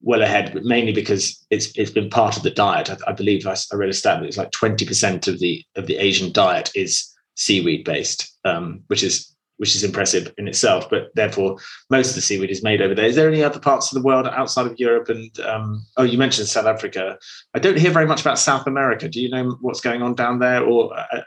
well 0.00 0.22
ahead, 0.22 0.52
but 0.52 0.64
mainly 0.64 0.92
because 0.92 1.44
it's 1.50 1.76
it's 1.76 1.90
been 1.90 2.10
part 2.10 2.36
of 2.36 2.42
the 2.42 2.50
diet. 2.50 2.90
I, 2.90 2.96
I 3.08 3.12
believe 3.12 3.46
I, 3.46 3.56
I 3.72 3.76
read 3.76 3.90
a 3.90 3.94
stat 3.94 4.20
that 4.20 4.26
it's 4.26 4.38
like 4.38 4.50
twenty 4.50 4.86
percent 4.86 5.28
of 5.28 5.38
the 5.40 5.64
of 5.76 5.86
the 5.86 5.96
Asian 5.96 6.32
diet 6.32 6.70
is 6.74 7.10
seaweed 7.36 7.84
based, 7.84 8.38
um, 8.44 8.82
which 8.88 9.02
is 9.02 9.33
which 9.58 9.74
is 9.74 9.84
impressive 9.84 10.32
in 10.38 10.48
itself. 10.48 10.88
But 10.90 11.14
therefore, 11.14 11.58
most 11.90 12.10
of 12.10 12.14
the 12.16 12.20
seaweed 12.20 12.50
is 12.50 12.62
made 12.62 12.82
over 12.82 12.94
there. 12.94 13.06
Is 13.06 13.16
there 13.16 13.28
any 13.28 13.42
other 13.42 13.60
parts 13.60 13.90
of 13.90 14.00
the 14.00 14.06
world 14.06 14.26
outside 14.26 14.66
of 14.66 14.78
Europe? 14.78 15.08
And 15.08 15.38
um, 15.40 15.84
oh, 15.96 16.02
you 16.02 16.18
mentioned 16.18 16.48
South 16.48 16.66
Africa. 16.66 17.18
I 17.54 17.58
don't 17.58 17.78
hear 17.78 17.90
very 17.90 18.06
much 18.06 18.20
about 18.20 18.38
South 18.38 18.66
America. 18.66 19.08
Do 19.08 19.20
you 19.20 19.30
know 19.30 19.56
what's 19.60 19.80
going 19.80 20.02
on 20.02 20.14
down 20.14 20.38
there, 20.38 20.62
or 20.62 20.96
uh, 20.98 21.22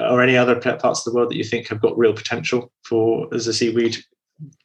or 0.00 0.22
any 0.22 0.36
other 0.36 0.56
parts 0.60 1.00
of 1.00 1.04
the 1.04 1.14
world 1.16 1.30
that 1.30 1.36
you 1.36 1.44
think 1.44 1.68
have 1.68 1.80
got 1.80 1.98
real 1.98 2.12
potential 2.12 2.72
for 2.84 3.32
as 3.34 3.46
a 3.46 3.52
seaweed 3.52 3.96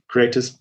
creators? 0.08 0.60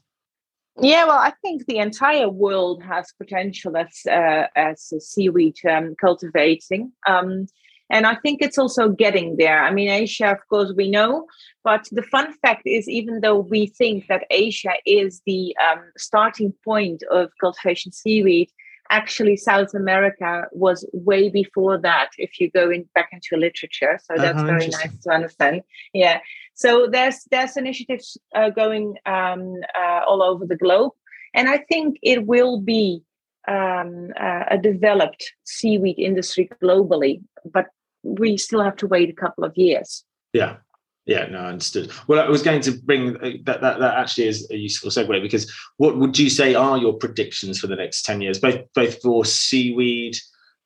Yeah, 0.78 1.06
well, 1.06 1.18
I 1.18 1.32
think 1.40 1.64
the 1.66 1.78
entire 1.78 2.28
world 2.28 2.82
has 2.82 3.10
potential 3.18 3.76
as 3.76 4.02
uh, 4.10 4.46
as 4.56 4.92
seaweed 4.98 5.56
um, 5.70 5.94
cultivating. 5.98 6.92
Um, 7.06 7.46
and 7.90 8.06
I 8.06 8.16
think 8.16 8.42
it's 8.42 8.58
also 8.58 8.88
getting 8.88 9.36
there. 9.36 9.62
I 9.62 9.70
mean, 9.70 9.88
Asia, 9.88 10.30
of 10.32 10.38
course, 10.48 10.72
we 10.76 10.90
know, 10.90 11.26
but 11.62 11.88
the 11.92 12.02
fun 12.02 12.32
fact 12.42 12.62
is, 12.66 12.88
even 12.88 13.20
though 13.20 13.38
we 13.38 13.66
think 13.66 14.06
that 14.08 14.24
Asia 14.30 14.74
is 14.84 15.22
the 15.26 15.56
um, 15.70 15.82
starting 15.96 16.52
point 16.64 17.02
of 17.10 17.30
cultivation 17.40 17.92
seaweed, 17.92 18.50
actually 18.90 19.36
South 19.36 19.74
America 19.74 20.44
was 20.52 20.88
way 20.92 21.28
before 21.28 21.78
that. 21.78 22.10
If 22.18 22.40
you 22.40 22.50
go 22.50 22.70
in 22.70 22.88
back 22.94 23.10
into 23.12 23.40
literature, 23.40 23.98
so 24.02 24.14
that's 24.16 24.38
uh-huh, 24.38 24.46
very 24.46 24.68
nice 24.68 25.02
to 25.04 25.10
understand. 25.10 25.62
Yeah, 25.92 26.20
so 26.54 26.88
there's 26.90 27.24
there's 27.30 27.56
initiatives 27.56 28.18
uh, 28.34 28.50
going 28.50 28.96
um, 29.06 29.54
uh, 29.74 30.00
all 30.06 30.22
over 30.22 30.46
the 30.46 30.56
globe, 30.56 30.92
and 31.34 31.48
I 31.48 31.58
think 31.58 31.98
it 32.02 32.26
will 32.26 32.60
be 32.60 33.02
um, 33.48 34.12
uh, 34.20 34.44
a 34.50 34.58
developed 34.58 35.32
seaweed 35.44 35.98
industry 35.98 36.48
globally, 36.62 37.22
but 37.44 37.66
we 38.06 38.36
still 38.36 38.62
have 38.62 38.76
to 38.76 38.86
wait 38.86 39.10
a 39.10 39.12
couple 39.12 39.44
of 39.44 39.56
years. 39.56 40.04
Yeah. 40.32 40.56
Yeah, 41.06 41.26
no, 41.26 41.38
understood. 41.38 41.92
Well, 42.08 42.18
I 42.18 42.28
was 42.28 42.42
going 42.42 42.62
to 42.62 42.72
bring 42.72 43.16
uh, 43.18 43.30
that, 43.44 43.60
that. 43.60 43.78
That 43.78 43.94
actually 43.94 44.26
is 44.26 44.50
a 44.50 44.56
useful 44.56 44.90
segue 44.90 45.22
because 45.22 45.50
what 45.76 45.96
would 45.96 46.18
you 46.18 46.28
say 46.28 46.54
are 46.54 46.76
your 46.78 46.94
predictions 46.94 47.60
for 47.60 47.68
the 47.68 47.76
next 47.76 48.02
ten 48.02 48.20
years, 48.20 48.40
both 48.40 48.62
both 48.74 49.00
for 49.00 49.24
seaweed 49.24 50.16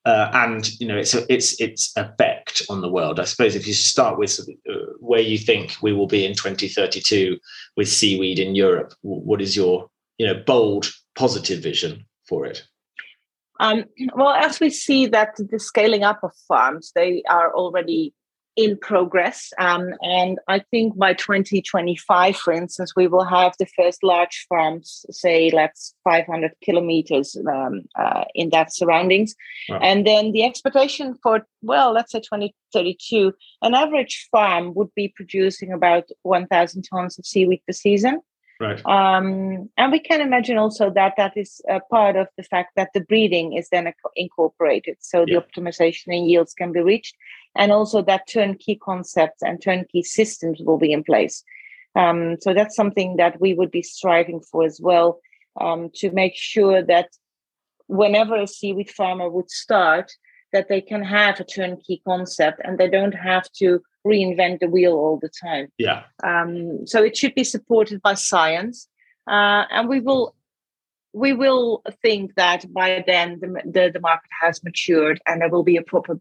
uh, 0.06 0.30
and 0.32 0.80
you 0.80 0.88
know 0.88 0.96
its 0.96 1.12
a, 1.12 1.30
its 1.30 1.60
its 1.60 1.94
effect 1.94 2.62
on 2.70 2.80
the 2.80 2.88
world? 2.88 3.20
I 3.20 3.24
suppose 3.24 3.54
if 3.54 3.66
you 3.66 3.74
start 3.74 4.18
with 4.18 4.40
uh, 4.66 4.74
where 4.98 5.20
you 5.20 5.36
think 5.36 5.76
we 5.82 5.92
will 5.92 6.06
be 6.06 6.24
in 6.24 6.32
2032 6.32 7.38
with 7.76 7.90
seaweed 7.90 8.38
in 8.38 8.54
Europe, 8.54 8.94
what 9.02 9.42
is 9.42 9.54
your 9.54 9.90
you 10.16 10.26
know 10.26 10.42
bold 10.46 10.90
positive 11.16 11.62
vision 11.62 12.06
for 12.26 12.46
it? 12.46 12.64
Um, 13.60 13.84
well, 14.14 14.30
as 14.30 14.58
we 14.58 14.70
see 14.70 15.06
that 15.06 15.36
the 15.36 15.60
scaling 15.60 16.02
up 16.02 16.20
of 16.24 16.32
farms, 16.48 16.92
they 16.94 17.22
are 17.28 17.54
already 17.54 18.14
in 18.56 18.76
progress. 18.76 19.52
Um, 19.58 19.94
and 20.02 20.38
I 20.48 20.60
think 20.70 20.96
by 20.96 21.14
2025, 21.14 22.36
for 22.36 22.52
instance, 22.52 22.94
we 22.96 23.06
will 23.06 23.24
have 23.24 23.54
the 23.58 23.66
first 23.66 24.02
large 24.02 24.46
farms, 24.48 25.04
say, 25.10 25.50
let's 25.50 25.94
500 26.04 26.52
kilometers 26.64 27.36
um, 27.48 27.82
uh, 27.98 28.24
in 28.34 28.50
that 28.50 28.74
surroundings. 28.74 29.34
Wow. 29.68 29.78
And 29.82 30.06
then 30.06 30.32
the 30.32 30.44
expectation 30.44 31.14
for, 31.22 31.46
well, 31.62 31.92
let's 31.92 32.12
say 32.12 32.20
2032, 32.20 33.32
an 33.62 33.74
average 33.74 34.28
farm 34.32 34.74
would 34.74 34.92
be 34.94 35.12
producing 35.14 35.72
about 35.72 36.08
1,000 36.22 36.82
tons 36.82 37.18
of 37.18 37.26
seaweed 37.26 37.62
per 37.66 37.72
season. 37.72 38.20
Right. 38.60 38.84
Um, 38.84 39.70
and 39.78 39.90
we 39.90 39.98
can 39.98 40.20
imagine 40.20 40.58
also 40.58 40.90
that 40.90 41.14
that 41.16 41.34
is 41.34 41.62
a 41.66 41.80
part 41.80 42.16
of 42.16 42.28
the 42.36 42.42
fact 42.42 42.72
that 42.76 42.90
the 42.92 43.00
breeding 43.00 43.54
is 43.54 43.70
then 43.70 43.90
incorporated, 44.16 44.98
so 45.00 45.24
the 45.24 45.32
yeah. 45.32 45.40
optimization 45.40 46.08
in 46.08 46.28
yields 46.28 46.52
can 46.52 46.70
be 46.70 46.80
reached, 46.80 47.16
and 47.56 47.72
also 47.72 48.02
that 48.02 48.28
turnkey 48.28 48.76
concepts 48.76 49.42
and 49.42 49.62
turnkey 49.62 50.02
systems 50.02 50.60
will 50.60 50.76
be 50.76 50.92
in 50.92 51.02
place. 51.02 51.42
Um, 51.96 52.36
so 52.40 52.52
that's 52.52 52.76
something 52.76 53.16
that 53.16 53.40
we 53.40 53.54
would 53.54 53.70
be 53.70 53.82
striving 53.82 54.40
for 54.40 54.62
as 54.62 54.78
well 54.78 55.20
um, 55.58 55.90
to 55.94 56.10
make 56.10 56.36
sure 56.36 56.82
that 56.82 57.08
whenever 57.86 58.36
a 58.36 58.46
seaweed 58.46 58.90
farmer 58.90 59.30
would 59.30 59.50
start, 59.50 60.12
that 60.52 60.68
they 60.68 60.80
can 60.80 61.02
have 61.02 61.38
a 61.40 61.44
turnkey 61.44 62.02
concept 62.06 62.60
and 62.64 62.78
they 62.78 62.88
don't 62.88 63.14
have 63.14 63.50
to 63.52 63.80
reinvent 64.06 64.60
the 64.60 64.68
wheel 64.68 64.92
all 64.92 65.18
the 65.20 65.28
time. 65.28 65.68
Yeah. 65.78 66.04
Um, 66.24 66.86
so 66.86 67.02
it 67.02 67.16
should 67.16 67.34
be 67.34 67.44
supported 67.44 68.02
by 68.02 68.14
science, 68.14 68.88
uh, 69.28 69.64
and 69.70 69.88
we 69.88 70.00
will 70.00 70.34
we 71.12 71.32
will 71.32 71.82
think 72.02 72.34
that 72.36 72.72
by 72.72 73.02
then 73.06 73.38
the, 73.40 73.48
the, 73.64 73.90
the 73.92 74.00
market 74.00 74.30
has 74.40 74.62
matured 74.62 75.20
and 75.26 75.40
there 75.40 75.48
will 75.48 75.64
be 75.64 75.76
a 75.76 75.82
proper 75.82 76.20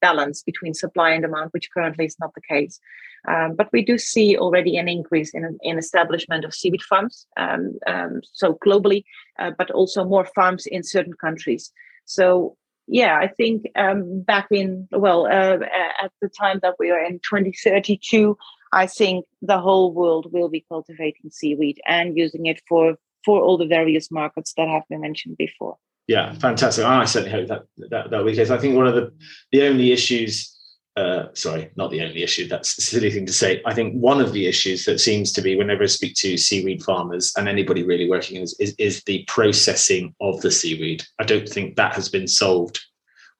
balance 0.00 0.42
between 0.42 0.74
supply 0.74 1.10
and 1.10 1.22
demand, 1.22 1.50
which 1.50 1.70
currently 1.70 2.06
is 2.06 2.16
not 2.18 2.32
the 2.34 2.40
case. 2.40 2.80
Um, 3.26 3.56
but 3.56 3.68
we 3.72 3.84
do 3.84 3.98
see 3.98 4.38
already 4.38 4.76
an 4.76 4.88
increase 4.88 5.34
in, 5.34 5.58
in 5.62 5.76
establishment 5.76 6.44
of 6.44 6.54
seaweed 6.54 6.82
farms, 6.82 7.26
um, 7.36 7.78
um, 7.86 8.20
so 8.32 8.58
globally, 8.64 9.04
uh, 9.38 9.50
but 9.58 9.70
also 9.72 10.04
more 10.04 10.24
farms 10.24 10.66
in 10.66 10.82
certain 10.82 11.14
countries. 11.14 11.72
So 12.08 12.56
yeah, 12.88 13.16
I 13.16 13.28
think 13.28 13.66
um, 13.76 14.22
back 14.22 14.48
in, 14.50 14.88
well, 14.90 15.26
uh, 15.26 15.58
at 16.02 16.10
the 16.22 16.28
time 16.28 16.58
that 16.62 16.76
we 16.78 16.90
are 16.90 17.04
in 17.04 17.20
2032, 17.20 18.36
I 18.72 18.86
think 18.86 19.26
the 19.42 19.58
whole 19.58 19.92
world 19.92 20.32
will 20.32 20.48
be 20.48 20.64
cultivating 20.68 21.30
seaweed 21.30 21.80
and 21.86 22.16
using 22.16 22.46
it 22.46 22.62
for, 22.66 22.96
for 23.24 23.40
all 23.42 23.58
the 23.58 23.66
various 23.66 24.10
markets 24.10 24.54
that 24.56 24.68
have 24.68 24.84
been 24.88 25.02
mentioned 25.02 25.36
before. 25.36 25.76
Yeah, 26.06 26.32
fantastic. 26.32 26.86
I 26.86 27.04
certainly 27.04 27.38
hope 27.38 27.48
that 27.48 27.64
that, 27.90 28.10
that 28.10 28.18
will 28.18 28.24
be 28.24 28.30
the 28.32 28.38
case. 28.38 28.50
I 28.50 28.56
think 28.56 28.74
one 28.74 28.86
of 28.86 28.94
the, 28.94 29.12
the 29.52 29.66
only 29.66 29.92
issues 29.92 30.57
uh, 30.98 31.28
sorry, 31.34 31.70
not 31.76 31.92
the 31.92 32.02
only 32.02 32.24
issue. 32.24 32.48
That's 32.48 32.76
a 32.76 32.82
silly 32.82 33.10
thing 33.10 33.24
to 33.26 33.32
say. 33.32 33.62
I 33.64 33.72
think 33.72 33.94
one 33.94 34.20
of 34.20 34.32
the 34.32 34.46
issues 34.46 34.84
that 34.86 34.98
seems 34.98 35.30
to 35.32 35.40
be 35.40 35.54
whenever 35.54 35.84
I 35.84 35.86
speak 35.86 36.16
to 36.16 36.36
seaweed 36.36 36.82
farmers 36.82 37.32
and 37.36 37.48
anybody 37.48 37.84
really 37.84 38.10
working 38.10 38.42
is, 38.42 38.56
is, 38.58 38.74
is 38.78 39.04
the 39.04 39.24
processing 39.28 40.12
of 40.20 40.40
the 40.40 40.50
seaweed. 40.50 41.04
I 41.20 41.24
don't 41.24 41.48
think 41.48 41.76
that 41.76 41.94
has 41.94 42.08
been 42.08 42.26
solved 42.26 42.80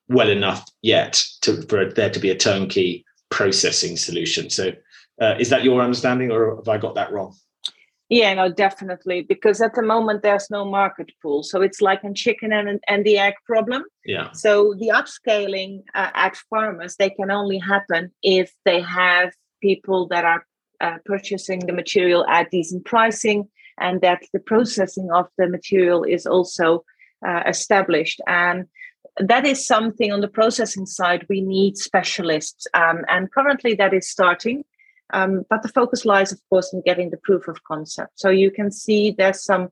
well 0.07 0.29
enough 0.29 0.63
yet 0.81 1.21
to, 1.41 1.61
for 1.63 1.91
there 1.91 2.09
to 2.09 2.19
be 2.19 2.29
a 2.29 2.37
turnkey 2.37 3.05
processing 3.29 3.97
solution. 3.97 4.49
So, 4.49 4.71
uh, 5.21 5.35
is 5.37 5.49
that 5.49 5.65
your 5.65 5.81
understanding, 5.81 6.31
or 6.31 6.55
have 6.55 6.69
I 6.69 6.77
got 6.77 6.95
that 6.95 7.11
wrong? 7.11 7.35
Yeah, 8.09 8.33
no, 8.33 8.51
definitely. 8.51 9.21
Because 9.21 9.61
at 9.61 9.75
the 9.75 9.83
moment 9.83 10.23
there's 10.23 10.49
no 10.49 10.65
market 10.65 11.11
pool, 11.21 11.43
so 11.43 11.61
it's 11.61 11.79
like 11.79 12.03
a 12.03 12.11
chicken 12.13 12.51
and 12.51 12.79
and 12.87 13.05
the 13.05 13.19
egg 13.19 13.35
problem. 13.45 13.83
Yeah. 14.03 14.31
So 14.31 14.73
the 14.79 14.89
upscaling 14.89 15.83
uh, 15.93 16.09
at 16.15 16.35
farmers 16.49 16.95
they 16.95 17.11
can 17.11 17.29
only 17.29 17.59
happen 17.59 18.11
if 18.23 18.51
they 18.65 18.81
have 18.81 19.31
people 19.61 20.07
that 20.07 20.25
are 20.25 20.43
uh, 20.81 20.97
purchasing 21.05 21.59
the 21.59 21.73
material 21.73 22.25
at 22.27 22.49
decent 22.49 22.85
pricing, 22.85 23.47
and 23.79 24.01
that 24.01 24.23
the 24.33 24.39
processing 24.39 25.11
of 25.11 25.27
the 25.37 25.47
material 25.47 26.03
is 26.03 26.25
also 26.25 26.83
uh, 27.27 27.43
established. 27.45 28.21
And 28.25 28.65
that 29.17 29.45
is 29.45 29.67
something 29.67 30.11
on 30.11 30.21
the 30.21 30.27
processing 30.27 30.87
side 30.87 31.27
we 31.29 31.41
need 31.41 31.77
specialists, 31.77 32.65
um, 32.73 33.05
and 33.07 33.31
currently 33.31 33.75
that 33.75 33.93
is 33.93 34.09
starting. 34.09 34.63
Um, 35.11 35.43
but 35.49 35.63
the 35.63 35.69
focus 35.69 36.05
lies, 36.05 36.31
of 36.31 36.39
course, 36.49 36.71
in 36.73 36.81
getting 36.85 37.09
the 37.09 37.17
proof 37.17 37.47
of 37.47 37.63
concept. 37.63 38.11
So 38.15 38.29
you 38.29 38.51
can 38.51 38.71
see 38.71 39.11
there's 39.11 39.43
some 39.43 39.69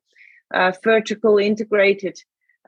uh, 0.53 0.71
vertical 0.83 1.37
integrated 1.37 2.17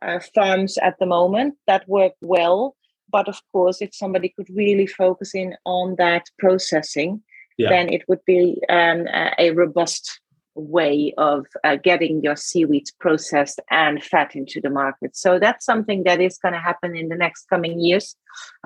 uh, 0.01 0.19
farms 0.35 0.77
at 0.77 0.97
the 0.99 1.05
moment 1.05 1.55
that 1.67 1.87
work 1.87 2.13
well. 2.21 2.75
But 3.11 3.27
of 3.27 3.39
course, 3.51 3.81
if 3.81 3.95
somebody 3.95 4.29
could 4.29 4.49
really 4.53 4.85
focus 4.85 5.33
in 5.33 5.55
on 5.65 5.95
that 5.97 6.27
processing, 6.37 7.23
yeah. 7.57 7.69
then 7.69 7.91
it 7.91 8.03
would 8.07 8.23
be 8.25 8.61
um, 8.69 9.07
a 9.37 9.51
robust 9.51 10.21
way 10.55 11.13
of 11.17 11.45
uh, 11.63 11.77
getting 11.77 12.21
your 12.21 12.35
seaweeds 12.35 12.91
processed 12.91 13.59
and 13.71 14.03
fat 14.03 14.35
into 14.35 14.59
the 14.61 14.69
market. 14.69 15.15
So 15.15 15.39
that's 15.39 15.65
something 15.65 16.03
that 16.03 16.21
is 16.21 16.37
going 16.37 16.53
to 16.53 16.59
happen 16.59 16.95
in 16.95 17.09
the 17.09 17.15
next 17.15 17.47
coming 17.49 17.79
years, 17.79 18.15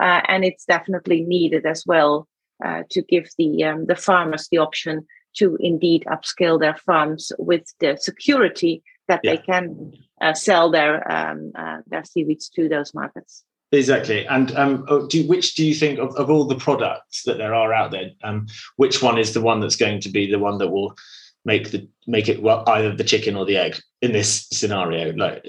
uh, 0.01 0.21
and 0.27 0.43
it's 0.43 0.65
definitely 0.65 1.21
needed 1.21 1.65
as 1.65 1.83
well 1.85 2.27
uh, 2.63 2.83
to 2.89 3.01
give 3.03 3.29
the 3.37 3.63
um, 3.63 3.85
the 3.85 3.95
farmers 3.95 4.47
the 4.51 4.57
option 4.57 5.05
to 5.35 5.57
indeed 5.59 6.05
upscale 6.07 6.59
their 6.59 6.77
farms 6.77 7.31
with 7.39 7.73
the 7.79 7.97
security 7.97 8.83
that 9.07 9.19
yeah. 9.23 9.31
they 9.31 9.37
can 9.37 9.93
uh, 10.21 10.33
sell 10.33 10.71
their 10.71 11.11
um, 11.11 11.51
uh, 11.55 11.79
their 11.87 12.03
seaweeds 12.03 12.49
to 12.49 12.69
those 12.69 12.93
markets. 12.93 13.43
Exactly. 13.71 14.27
And 14.27 14.55
um, 14.55 14.85
oh, 14.87 15.07
do, 15.07 15.27
which 15.27 15.55
do 15.55 15.65
you 15.65 15.73
think 15.73 15.97
of, 15.97 16.15
of 16.15 16.29
all 16.29 16.45
the 16.45 16.55
products 16.55 17.23
that 17.23 17.39
there 17.39 17.55
are 17.55 17.73
out 17.73 17.89
there, 17.89 18.11
um, 18.23 18.45
which 18.75 19.01
one 19.01 19.17
is 19.17 19.33
the 19.33 19.41
one 19.41 19.59
that's 19.59 19.75
going 19.75 19.99
to 20.01 20.09
be 20.09 20.29
the 20.29 20.37
one 20.37 20.59
that 20.59 20.69
will 20.69 20.95
make 21.43 21.71
the 21.71 21.87
make 22.05 22.29
it 22.29 22.41
well 22.41 22.63
either 22.67 22.95
the 22.95 23.03
chicken 23.03 23.35
or 23.35 23.45
the 23.45 23.57
egg 23.57 23.79
in 24.03 24.11
this 24.11 24.47
scenario? 24.51 25.11
Like 25.13 25.45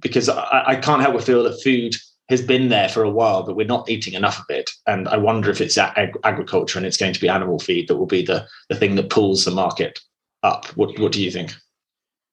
because 0.00 0.28
I, 0.28 0.64
I 0.66 0.76
can't 0.76 1.00
help 1.00 1.14
but 1.14 1.24
feel 1.24 1.42
that 1.44 1.62
food 1.62 1.96
has 2.32 2.42
been 2.42 2.68
there 2.68 2.88
for 2.88 3.02
a 3.02 3.10
while, 3.10 3.44
but 3.44 3.56
we're 3.56 3.66
not 3.66 3.88
eating 3.88 4.14
enough 4.14 4.40
of 4.40 4.46
it. 4.48 4.70
And 4.86 5.08
I 5.08 5.16
wonder 5.16 5.50
if 5.50 5.60
it's 5.60 5.78
ag- 5.78 6.18
agriculture 6.24 6.78
and 6.78 6.86
it's 6.86 6.96
going 6.96 7.14
to 7.14 7.20
be 7.20 7.28
animal 7.28 7.58
feed 7.58 7.88
that 7.88 7.96
will 7.96 8.06
be 8.06 8.24
the, 8.24 8.46
the 8.68 8.74
thing 8.74 8.96
that 8.96 9.10
pulls 9.10 9.44
the 9.44 9.50
market 9.50 10.00
up. 10.42 10.66
What, 10.76 10.98
what 10.98 11.12
do 11.12 11.22
you 11.22 11.30
think? 11.30 11.54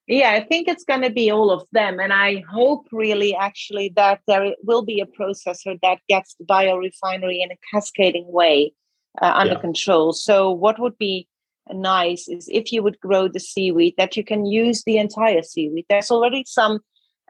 Yeah, 0.07 0.31
I 0.31 0.43
think 0.43 0.67
it's 0.67 0.83
going 0.83 1.03
to 1.03 1.11
be 1.11 1.29
all 1.29 1.51
of 1.51 1.67
them. 1.71 1.99
And 1.99 2.11
I 2.11 2.43
hope 2.51 2.87
really 2.91 3.35
actually 3.35 3.93
that 3.95 4.21
there 4.25 4.55
will 4.63 4.83
be 4.83 5.01
a 5.01 5.05
processor 5.05 5.79
that 5.83 5.99
gets 6.09 6.35
the 6.39 6.45
biorefinery 6.45 7.43
in 7.43 7.51
a 7.51 7.59
cascading 7.71 8.25
way 8.27 8.73
uh, 9.21 9.31
under 9.35 9.53
yeah. 9.53 9.59
control. 9.59 10.13
So, 10.13 10.51
what 10.51 10.79
would 10.79 10.97
be 10.97 11.27
nice 11.71 12.27
is 12.27 12.49
if 12.51 12.71
you 12.71 12.81
would 12.81 12.99
grow 12.99 13.27
the 13.27 13.39
seaweed, 13.39 13.93
that 13.97 14.17
you 14.17 14.23
can 14.23 14.47
use 14.47 14.83
the 14.83 14.97
entire 14.97 15.43
seaweed. 15.43 15.85
There's 15.89 16.09
already 16.09 16.43
some 16.47 16.79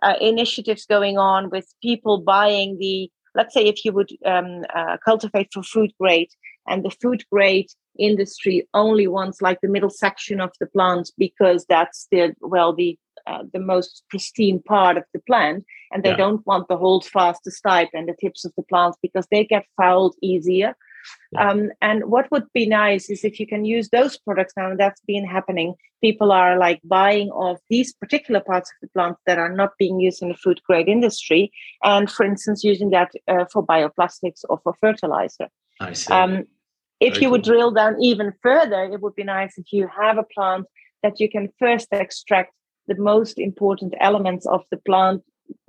uh, 0.01 0.15
initiatives 0.21 0.85
going 0.85 1.17
on 1.17 1.49
with 1.49 1.73
people 1.81 2.19
buying 2.19 2.77
the 2.79 3.09
let's 3.35 3.53
say 3.53 3.65
if 3.65 3.85
you 3.85 3.91
would 3.93 4.09
um, 4.25 4.63
uh, 4.73 4.97
cultivate 5.03 5.49
for 5.53 5.63
food 5.63 5.91
grade 5.99 6.31
and 6.67 6.83
the 6.83 6.89
food 6.89 7.23
grade 7.31 7.69
industry 7.97 8.67
only 8.73 9.07
wants 9.07 9.41
like 9.41 9.59
the 9.61 9.67
middle 9.67 9.89
section 9.89 10.39
of 10.39 10.51
the 10.59 10.67
plant 10.67 11.11
because 11.17 11.65
that's 11.67 12.07
the 12.11 12.33
well 12.41 12.73
the 12.73 12.97
uh, 13.27 13.43
the 13.53 13.59
most 13.59 14.03
pristine 14.09 14.61
part 14.61 14.97
of 14.97 15.03
the 15.13 15.19
plant 15.21 15.65
and 15.91 16.03
they 16.03 16.09
yeah. 16.09 16.15
don't 16.15 16.45
want 16.47 16.67
the 16.67 16.77
holdfast 16.77 17.41
the 17.43 17.51
stipe 17.51 17.89
and 17.93 18.07
the 18.07 18.15
tips 18.19 18.45
of 18.45 18.53
the 18.55 18.63
plants 18.63 18.97
because 19.01 19.27
they 19.29 19.43
get 19.43 19.65
fouled 19.77 20.15
easier 20.21 20.75
um, 21.37 21.69
and 21.81 22.05
what 22.05 22.29
would 22.31 22.51
be 22.53 22.65
nice 22.65 23.09
is 23.09 23.23
if 23.23 23.39
you 23.39 23.47
can 23.47 23.65
use 23.65 23.89
those 23.89 24.17
products 24.17 24.53
now, 24.57 24.71
and 24.71 24.79
that's 24.79 25.01
been 25.01 25.25
happening. 25.25 25.75
People 26.01 26.31
are 26.31 26.57
like 26.57 26.79
buying 26.83 27.29
off 27.29 27.59
these 27.69 27.93
particular 27.93 28.39
parts 28.39 28.69
of 28.71 28.75
the 28.81 28.91
plant 28.93 29.17
that 29.25 29.37
are 29.37 29.53
not 29.53 29.71
being 29.77 29.99
used 29.99 30.21
in 30.21 30.29
the 30.29 30.35
food 30.35 30.61
grade 30.65 30.87
industry, 30.87 31.51
and 31.83 32.09
for 32.09 32.25
instance, 32.25 32.63
using 32.63 32.89
that 32.91 33.11
uh, 33.27 33.45
for 33.51 33.65
bioplastics 33.65 34.41
or 34.49 34.59
for 34.63 34.75
fertilizer. 34.81 35.47
I 35.79 35.93
see. 35.93 36.13
Um, 36.13 36.45
if 36.99 37.13
Very 37.13 37.23
you 37.23 37.27
cool. 37.27 37.31
would 37.31 37.43
drill 37.43 37.71
down 37.71 38.01
even 38.01 38.33
further, 38.41 38.83
it 38.83 39.01
would 39.01 39.15
be 39.15 39.23
nice 39.23 39.57
if 39.57 39.71
you 39.71 39.87
have 39.87 40.17
a 40.17 40.23
plant 40.23 40.65
that 41.03 41.19
you 41.19 41.29
can 41.29 41.49
first 41.57 41.87
extract 41.91 42.53
the 42.87 42.95
most 42.95 43.39
important 43.39 43.93
elements 44.01 44.45
of 44.45 44.63
the 44.71 44.77
plant, 44.77 45.21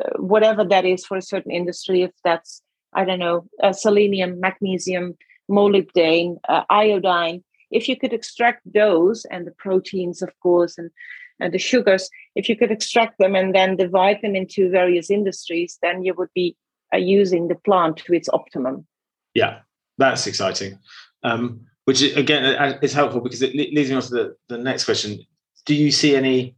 uh, 0.02 0.10
whatever 0.18 0.64
that 0.64 0.84
is 0.84 1.04
for 1.06 1.16
a 1.16 1.22
certain 1.22 1.52
industry. 1.52 2.02
If 2.02 2.12
that's 2.24 2.62
I 2.92 3.04
don't 3.04 3.18
know, 3.18 3.46
uh, 3.62 3.72
selenium, 3.72 4.40
magnesium, 4.40 5.16
molybdenum, 5.50 6.36
uh, 6.48 6.64
iodine. 6.70 7.42
If 7.70 7.88
you 7.88 7.96
could 7.96 8.12
extract 8.12 8.62
those 8.72 9.24
and 9.30 9.46
the 9.46 9.52
proteins, 9.52 10.22
of 10.22 10.30
course, 10.40 10.76
and, 10.76 10.90
and 11.38 11.54
the 11.54 11.58
sugars, 11.58 12.10
if 12.34 12.48
you 12.48 12.56
could 12.56 12.70
extract 12.70 13.18
them 13.18 13.36
and 13.36 13.54
then 13.54 13.76
divide 13.76 14.18
them 14.22 14.34
into 14.34 14.70
various 14.70 15.10
industries, 15.10 15.78
then 15.82 16.02
you 16.02 16.14
would 16.14 16.30
be 16.34 16.56
uh, 16.92 16.98
using 16.98 17.48
the 17.48 17.54
plant 17.54 17.98
to 17.98 18.12
its 18.12 18.28
optimum. 18.32 18.86
Yeah, 19.34 19.60
that's 19.98 20.26
exciting. 20.26 20.78
Um, 21.22 21.66
which 21.84 22.02
again 22.02 22.44
uh, 22.44 22.78
is 22.82 22.92
helpful 22.92 23.20
because 23.20 23.42
it 23.42 23.54
leads 23.54 23.90
me 23.90 23.96
on 23.96 24.02
to 24.02 24.10
the, 24.10 24.36
the 24.48 24.58
next 24.58 24.84
question. 24.84 25.18
Do 25.66 25.74
you 25.74 25.90
see 25.90 26.16
any 26.16 26.56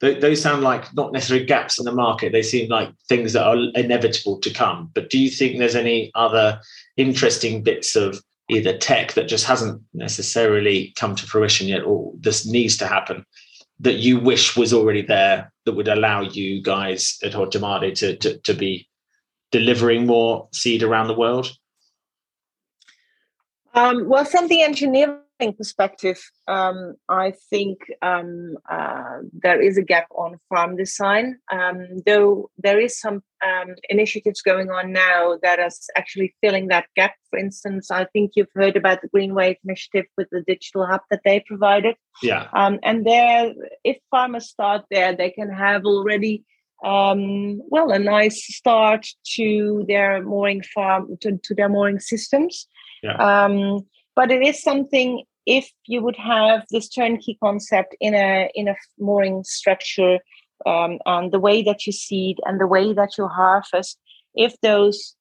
those 0.00 0.42
sound 0.42 0.62
like 0.62 0.92
not 0.94 1.12
necessarily 1.12 1.46
gaps 1.46 1.78
in 1.78 1.84
the 1.84 1.92
market. 1.92 2.32
They 2.32 2.42
seem 2.42 2.68
like 2.68 2.90
things 3.08 3.32
that 3.32 3.46
are 3.46 3.56
inevitable 3.74 4.38
to 4.40 4.52
come. 4.52 4.90
But 4.94 5.10
do 5.10 5.18
you 5.18 5.30
think 5.30 5.58
there's 5.58 5.74
any 5.74 6.10
other 6.14 6.60
interesting 6.96 7.62
bits 7.62 7.96
of 7.96 8.20
either 8.50 8.76
tech 8.76 9.14
that 9.14 9.28
just 9.28 9.46
hasn't 9.46 9.82
necessarily 9.94 10.92
come 10.96 11.14
to 11.16 11.26
fruition 11.26 11.66
yet, 11.66 11.82
or 11.82 12.12
this 12.20 12.46
needs 12.46 12.76
to 12.76 12.86
happen 12.86 13.24
that 13.80 13.96
you 13.96 14.18
wish 14.18 14.56
was 14.56 14.72
already 14.72 15.02
there 15.02 15.52
that 15.64 15.74
would 15.74 15.88
allow 15.88 16.22
you 16.22 16.62
guys 16.62 17.18
at 17.22 17.32
Hortimare 17.32 17.94
to, 17.94 18.16
to, 18.16 18.38
to 18.38 18.54
be 18.54 18.88
delivering 19.50 20.06
more 20.06 20.48
seed 20.52 20.82
around 20.82 21.08
the 21.08 21.14
world? 21.14 21.50
Um, 23.74 24.08
well, 24.08 24.24
from 24.24 24.48
the 24.48 24.62
engineering 24.62 25.18
perspective, 25.38 26.18
um, 26.48 26.94
I 27.08 27.32
think 27.50 27.78
um, 28.02 28.56
uh, 28.70 29.18
there 29.32 29.60
is 29.60 29.76
a 29.76 29.82
gap 29.82 30.06
on 30.16 30.38
farm 30.48 30.76
design, 30.76 31.38
um, 31.52 31.86
though 32.06 32.50
there 32.58 32.80
is 32.80 32.98
some 32.98 33.22
um, 33.44 33.74
initiatives 33.90 34.40
going 34.40 34.70
on 34.70 34.92
now 34.92 35.38
that 35.42 35.58
is 35.58 35.88
actually 35.96 36.34
filling 36.40 36.68
that 36.68 36.86
gap. 36.96 37.14
For 37.30 37.38
instance, 37.38 37.90
I 37.90 38.06
think 38.06 38.32
you've 38.34 38.52
heard 38.54 38.76
about 38.76 39.02
the 39.02 39.08
Green 39.08 39.34
Wave 39.34 39.56
initiative 39.64 40.06
with 40.16 40.28
the 40.30 40.42
digital 40.46 40.86
hub 40.86 41.02
that 41.10 41.20
they 41.24 41.40
provided. 41.40 41.96
Yeah. 42.22 42.48
Um, 42.52 42.78
and 42.82 43.06
there, 43.06 43.52
if 43.84 43.98
farmers 44.10 44.48
start 44.48 44.84
there, 44.90 45.14
they 45.14 45.30
can 45.30 45.50
have 45.50 45.84
already 45.84 46.44
um, 46.84 47.60
well 47.68 47.90
a 47.90 47.98
nice 47.98 48.54
start 48.54 49.06
to 49.34 49.84
their 49.88 50.22
mooring 50.22 50.62
farm 50.74 51.16
to, 51.20 51.38
to 51.42 51.54
their 51.54 51.68
mooring 51.68 52.00
systems. 52.00 52.66
Yeah. 53.02 53.16
But 54.16 54.32
it 54.32 54.42
is 54.42 54.62
something 54.62 55.24
if 55.46 55.70
you 55.86 56.02
would 56.02 56.16
have 56.16 56.64
this 56.70 56.88
turnkey 56.88 57.38
concept 57.42 57.96
in 58.00 58.14
a 58.14 58.50
in 58.54 58.68
a 58.68 58.74
mooring 58.98 59.44
structure 59.44 60.18
um, 60.66 60.98
and 61.06 61.32
the 61.32 61.38
way 61.38 61.62
that 61.62 61.86
you 61.86 61.92
seed 61.92 62.38
and 62.44 62.60
the 62.60 62.66
way 62.66 62.92
that 62.92 63.16
you 63.16 63.28
harvest 63.28 63.98
if 64.34 64.54
those 64.60 65.14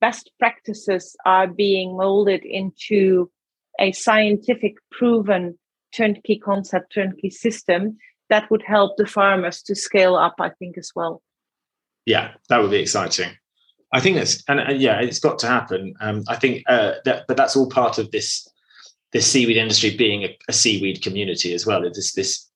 best 0.00 0.30
practices 0.38 1.16
are 1.24 1.46
being 1.46 1.96
molded 1.96 2.44
into 2.44 3.30
a 3.80 3.92
scientific 3.92 4.74
proven 4.90 5.58
turnkey 5.94 6.38
concept 6.38 6.92
turnkey 6.92 7.30
system 7.30 7.96
that 8.28 8.50
would 8.50 8.62
help 8.62 8.96
the 8.96 9.06
farmers 9.06 9.62
to 9.62 9.74
scale 9.74 10.16
up 10.16 10.34
i 10.38 10.50
think 10.58 10.76
as 10.76 10.92
well. 10.94 11.22
Yeah 12.04 12.32
that 12.48 12.60
would 12.60 12.70
be 12.70 12.80
exciting 12.80 13.30
I 13.92 14.00
think 14.00 14.16
that's 14.16 14.42
and, 14.48 14.80
yeah, 14.80 15.00
it's 15.00 15.18
got 15.18 15.38
to 15.40 15.46
happen. 15.46 15.94
Um, 16.00 16.24
I 16.28 16.36
think 16.36 16.64
uh, 16.66 16.94
that, 17.04 17.24
but 17.28 17.36
that's 17.36 17.56
all 17.56 17.68
part 17.68 17.98
of 17.98 18.10
this 18.10 18.48
this 19.12 19.30
seaweed 19.30 19.58
industry 19.58 19.94
being 19.94 20.24
a, 20.24 20.38
a 20.48 20.52
seaweed 20.52 21.02
community 21.02 21.52
as 21.52 21.66
well. 21.66 21.84
It's 21.84 22.14
this 22.14 22.48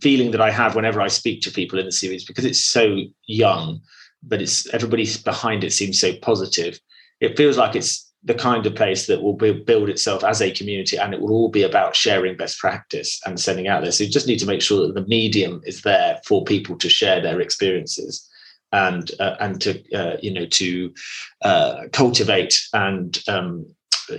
feeling 0.00 0.30
that 0.32 0.40
I 0.40 0.50
have 0.50 0.74
whenever 0.74 1.00
I 1.00 1.08
speak 1.08 1.40
to 1.42 1.50
people 1.50 1.78
in 1.78 1.86
the 1.86 1.92
seaweeds 1.92 2.24
because 2.24 2.44
it's 2.44 2.62
so 2.62 2.98
young, 3.26 3.80
but 4.22 4.42
it's 4.42 4.72
everybody 4.74 5.06
behind 5.24 5.64
it 5.64 5.72
seems 5.72 5.98
so 5.98 6.14
positive. 6.20 6.78
It 7.20 7.36
feels 7.36 7.56
like 7.56 7.74
it's 7.74 8.06
the 8.24 8.34
kind 8.34 8.66
of 8.66 8.74
place 8.74 9.06
that 9.06 9.22
will 9.22 9.34
build 9.34 9.88
itself 9.88 10.24
as 10.24 10.42
a 10.42 10.50
community 10.50 10.98
and 10.98 11.14
it 11.14 11.20
will 11.20 11.30
all 11.30 11.48
be 11.48 11.62
about 11.62 11.96
sharing 11.96 12.36
best 12.36 12.58
practice 12.58 13.20
and 13.24 13.40
sending 13.40 13.68
out 13.68 13.82
there. 13.82 13.92
So 13.92 14.04
you 14.04 14.10
just 14.10 14.26
need 14.26 14.40
to 14.40 14.46
make 14.46 14.60
sure 14.60 14.86
that 14.86 14.94
the 14.94 15.06
medium 15.06 15.62
is 15.64 15.82
there 15.82 16.20
for 16.26 16.44
people 16.44 16.76
to 16.78 16.88
share 16.88 17.22
their 17.22 17.40
experiences 17.40 18.27
and 18.72 19.10
uh, 19.20 19.36
and 19.40 19.60
to 19.62 19.82
uh, 19.92 20.16
you 20.22 20.32
know 20.32 20.46
to 20.46 20.92
uh, 21.42 21.84
cultivate 21.92 22.60
and 22.72 23.22
um, 23.28 23.66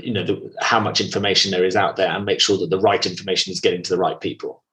you 0.01 0.11
know 0.11 0.23
the, 0.23 0.51
how 0.61 0.79
much 0.79 1.01
information 1.01 1.51
there 1.51 1.65
is 1.65 1.75
out 1.75 1.95
there 1.95 2.09
and 2.09 2.25
make 2.25 2.41
sure 2.41 2.57
that 2.57 2.69
the 2.69 2.79
right 2.79 3.05
information 3.05 3.51
is 3.51 3.59
getting 3.59 3.83
to 3.83 3.89
the 3.89 3.99
right 3.99 4.19
people. 4.19 4.63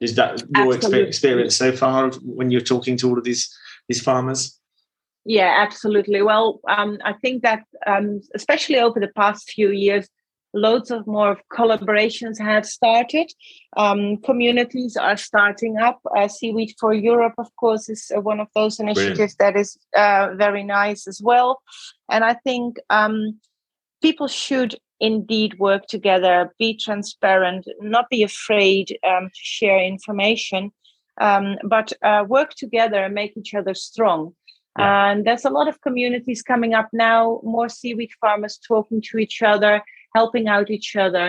Is 0.00 0.16
that 0.16 0.42
your 0.54 0.74
experience 0.74 1.56
so 1.56 1.72
far 1.72 2.10
when 2.22 2.50
you're 2.50 2.60
talking 2.60 2.96
to 2.98 3.08
all 3.08 3.18
of 3.18 3.24
these 3.24 3.54
these 3.88 4.02
farmers? 4.02 4.58
Yeah 5.24 5.54
absolutely. 5.58 6.22
Well 6.22 6.60
um, 6.68 6.98
i 7.04 7.12
think 7.14 7.42
that 7.42 7.64
um, 7.86 8.20
especially 8.34 8.78
over 8.78 9.00
the 9.00 9.12
past 9.16 9.50
few 9.50 9.70
years 9.70 10.08
loads 10.56 10.90
of 10.90 11.06
more 11.06 11.38
collaborations 11.52 12.40
have 12.40 12.66
started. 12.66 13.30
Um, 13.76 14.16
communities 14.18 14.96
are 14.96 15.16
starting 15.16 15.76
up. 15.78 16.00
Uh, 16.16 16.28
Seaweed 16.28 16.74
for 16.80 16.92
Europe, 16.92 17.34
of 17.38 17.54
course, 17.56 17.88
is 17.88 18.10
uh, 18.16 18.20
one 18.20 18.40
of 18.40 18.48
those 18.54 18.80
initiatives 18.80 19.36
Brilliant. 19.36 19.38
that 19.38 19.56
is 19.56 19.78
uh, 19.96 20.34
very 20.34 20.64
nice 20.64 21.06
as 21.06 21.20
well. 21.22 21.60
And 22.10 22.24
I 22.24 22.34
think 22.34 22.78
um, 22.90 23.38
people 24.02 24.28
should 24.28 24.74
indeed 24.98 25.58
work 25.58 25.86
together, 25.86 26.54
be 26.58 26.74
transparent, 26.76 27.66
not 27.80 28.08
be 28.08 28.22
afraid 28.22 28.96
um, 29.06 29.28
to 29.28 29.40
share 29.40 29.84
information, 29.84 30.72
um, 31.20 31.56
but 31.64 31.92
uh, 32.02 32.24
work 32.26 32.50
together 32.54 33.04
and 33.04 33.14
make 33.14 33.36
each 33.36 33.54
other 33.54 33.74
strong. 33.74 34.34
Yeah. 34.78 35.10
And 35.10 35.26
there's 35.26 35.44
a 35.44 35.50
lot 35.50 35.68
of 35.68 35.80
communities 35.80 36.42
coming 36.42 36.74
up 36.74 36.88
now, 36.92 37.40
more 37.42 37.68
seaweed 37.68 38.10
farmers 38.20 38.58
talking 38.66 39.02
to 39.10 39.18
each 39.18 39.42
other, 39.42 39.82
helping 40.18 40.46
out 40.54 40.70
each 40.76 40.90
other. 41.06 41.26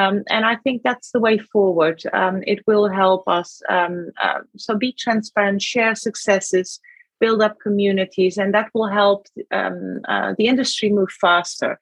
Um, 0.00 0.16
and 0.34 0.44
I 0.52 0.56
think 0.62 0.82
that's 0.82 1.10
the 1.12 1.24
way 1.26 1.36
forward. 1.52 1.98
Um, 2.12 2.36
it 2.52 2.60
will 2.68 2.88
help 2.88 3.22
us. 3.38 3.50
Um, 3.68 3.94
uh, 4.24 4.40
so 4.56 4.70
be 4.86 4.92
transparent, 5.04 5.62
share 5.62 5.94
successes, 5.94 6.80
build 7.20 7.40
up 7.46 7.56
communities, 7.66 8.38
and 8.38 8.52
that 8.54 8.68
will 8.74 8.92
help 9.02 9.20
um, 9.60 10.00
uh, 10.12 10.30
the 10.38 10.46
industry 10.52 10.90
move 10.98 11.12
faster. 11.26 11.72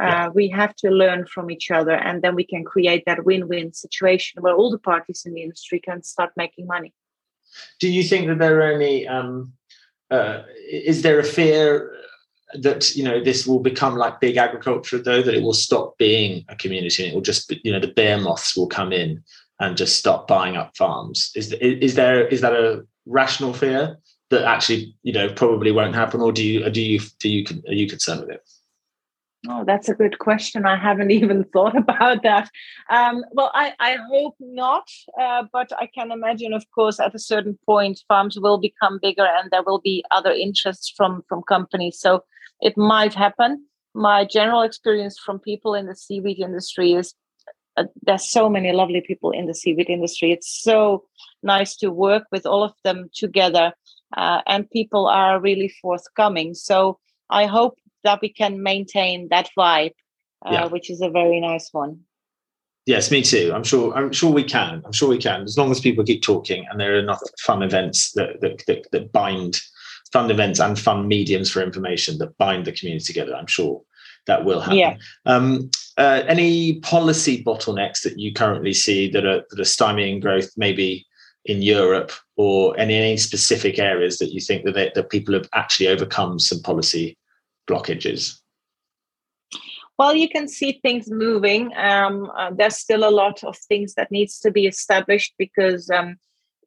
Uh, 0.00 0.06
yeah. 0.06 0.28
We 0.38 0.48
have 0.60 0.74
to 0.82 0.88
learn 1.02 1.26
from 1.34 1.50
each 1.54 1.68
other, 1.78 1.96
and 2.08 2.22
then 2.22 2.34
we 2.40 2.46
can 2.52 2.64
create 2.72 3.02
that 3.06 3.24
win 3.28 3.44
win 3.50 3.72
situation 3.72 4.42
where 4.42 4.56
all 4.58 4.70
the 4.70 4.84
parties 4.92 5.20
in 5.26 5.32
the 5.34 5.42
industry 5.42 5.80
can 5.88 6.02
start 6.02 6.30
making 6.36 6.66
money. 6.66 6.92
Do 7.80 7.88
you 7.96 8.04
think 8.10 8.22
that 8.28 8.38
there 8.38 8.58
are 8.60 8.72
any? 8.80 8.96
Um, 9.16 9.52
uh, 10.16 10.36
is 10.90 11.02
there 11.02 11.18
a 11.18 11.30
fear 11.38 11.66
that 12.54 12.94
you 12.96 13.04
know 13.04 13.22
this 13.22 13.46
will 13.46 13.60
become 13.60 13.96
like 13.96 14.20
big 14.20 14.36
agriculture 14.36 14.98
though 14.98 15.22
that 15.22 15.34
it 15.34 15.42
will 15.42 15.52
stop 15.52 15.96
being 15.98 16.44
a 16.48 16.56
community 16.56 17.02
and 17.02 17.12
it 17.12 17.14
will 17.14 17.22
just 17.22 17.48
be, 17.48 17.60
you 17.62 17.72
know 17.72 17.80
the 17.80 17.88
bear 17.88 18.18
moths 18.18 18.56
will 18.56 18.66
come 18.66 18.92
in 18.92 19.22
and 19.60 19.76
just 19.76 19.98
stop 19.98 20.26
buying 20.26 20.56
up 20.56 20.76
farms 20.76 21.30
is 21.34 21.52
is 21.52 21.94
there 21.94 22.26
is 22.28 22.40
that 22.40 22.54
a 22.54 22.82
rational 23.06 23.52
fear 23.52 23.98
that 24.30 24.44
actually 24.44 24.94
you 25.02 25.12
know 25.12 25.32
probably 25.32 25.72
won't 25.72 25.94
happen, 25.94 26.20
or 26.20 26.32
do 26.32 26.44
you 26.44 26.68
do 26.70 26.80
you 26.80 27.00
do 27.18 27.28
you 27.28 27.44
are 27.66 27.74
you 27.74 27.88
concerned 27.88 28.20
with 28.20 28.30
it? 28.30 28.42
Oh, 29.46 29.64
that's 29.64 29.88
a 29.88 29.94
good 29.94 30.18
question. 30.18 30.66
I 30.66 30.76
haven't 30.76 31.10
even 31.22 31.44
thought 31.44 31.76
about 31.76 32.22
that. 32.24 32.50
Um, 32.90 33.24
well, 33.32 33.50
I, 33.54 33.72
I 33.78 33.96
hope 34.10 34.34
not, 34.40 34.88
uh, 35.20 35.44
but 35.52 35.70
I 35.78 35.86
can 35.86 36.10
imagine, 36.10 36.52
of 36.52 36.64
course, 36.74 36.98
at 36.98 37.14
a 37.14 37.18
certain 37.20 37.58
point, 37.64 38.02
farms 38.08 38.38
will 38.40 38.58
become 38.58 38.98
bigger 39.00 39.26
and 39.26 39.50
there 39.50 39.62
will 39.62 39.80
be 39.80 40.04
other 40.10 40.32
interests 40.32 40.92
from 40.96 41.22
from 41.28 41.42
companies. 41.42 42.00
So 42.00 42.24
it 42.60 42.76
might 42.76 43.14
happen. 43.14 43.64
My 43.94 44.24
general 44.24 44.62
experience 44.62 45.18
from 45.18 45.38
people 45.38 45.74
in 45.74 45.86
the 45.86 45.94
seaweed 45.94 46.40
industry 46.40 46.92
is 46.92 47.14
uh, 47.76 47.84
there's 48.02 48.28
so 48.28 48.48
many 48.48 48.72
lovely 48.72 49.00
people 49.00 49.30
in 49.30 49.46
the 49.46 49.54
seaweed 49.54 49.88
industry. 49.88 50.32
It's 50.32 50.62
so 50.62 51.04
nice 51.44 51.76
to 51.76 51.90
work 51.92 52.24
with 52.32 52.44
all 52.44 52.64
of 52.64 52.72
them 52.82 53.08
together, 53.14 53.72
uh, 54.16 54.40
and 54.48 54.68
people 54.70 55.06
are 55.06 55.40
really 55.40 55.72
forthcoming. 55.80 56.54
So 56.54 56.98
I 57.30 57.46
hope 57.46 57.78
that 58.04 58.20
we 58.20 58.32
can 58.32 58.62
maintain 58.62 59.28
that 59.30 59.48
vibe, 59.58 59.94
uh, 60.44 60.50
yeah. 60.52 60.66
which 60.66 60.90
is 60.90 61.00
a 61.00 61.10
very 61.10 61.40
nice 61.40 61.68
one. 61.72 62.00
Yes, 62.86 63.10
me 63.10 63.20
too. 63.20 63.52
I'm 63.54 63.64
sure. 63.64 63.94
I'm 63.94 64.12
sure 64.12 64.32
we 64.32 64.44
can. 64.44 64.82
I'm 64.84 64.92
sure 64.92 65.10
we 65.10 65.18
can, 65.18 65.42
as 65.42 65.58
long 65.58 65.70
as 65.70 65.78
people 65.78 66.04
keep 66.04 66.22
talking 66.22 66.64
and 66.70 66.80
there 66.80 66.94
are 66.94 66.98
enough 66.98 67.20
fun 67.40 67.62
events 67.62 68.12
that 68.12 68.40
that, 68.40 68.64
that, 68.66 68.90
that 68.92 69.12
bind 69.12 69.60
fun 70.10 70.30
events 70.30 70.58
and 70.58 70.78
fun 70.78 71.06
mediums 71.06 71.50
for 71.50 71.62
information 71.62 72.16
that 72.16 72.38
bind 72.38 72.64
the 72.64 72.72
community 72.72 73.04
together. 73.04 73.36
I'm 73.36 73.46
sure 73.46 73.82
that 74.26 74.44
will 74.44 74.60
happen. 74.60 74.78
Yeah. 74.78 74.96
Um, 75.26 75.70
uh, 75.98 76.22
any 76.28 76.80
policy 76.80 77.44
bottlenecks 77.44 78.02
that 78.04 78.18
you 78.18 78.32
currently 78.32 78.72
see 78.72 79.10
that 79.10 79.26
are 79.26 79.42
that 79.50 79.60
are 79.60 79.64
stymieing 79.64 80.22
growth, 80.22 80.50
maybe 80.56 81.06
in 81.44 81.60
Europe, 81.60 82.12
or 82.36 82.74
in 82.78 82.90
any 82.90 83.16
specific 83.16 83.78
areas 83.78 84.18
that 84.18 84.32
you 84.32 84.40
think 84.40 84.64
that 84.64 84.72
they, 84.74 84.90
that 84.94 85.10
people 85.10 85.34
have 85.34 85.48
actually 85.52 85.88
overcome 85.88 86.38
some 86.38 86.62
policy 86.62 87.18
blockages? 87.68 88.38
Well, 89.98 90.14
you 90.14 90.28
can 90.28 90.46
see 90.46 90.78
things 90.80 91.10
moving. 91.10 91.72
Um, 91.76 92.30
uh, 92.38 92.50
there's 92.56 92.76
still 92.76 93.08
a 93.08 93.10
lot 93.10 93.42
of 93.42 93.56
things 93.58 93.94
that 93.94 94.12
needs 94.12 94.38
to 94.40 94.50
be 94.52 94.66
established 94.66 95.34
because, 95.38 95.90
um, 95.90 96.16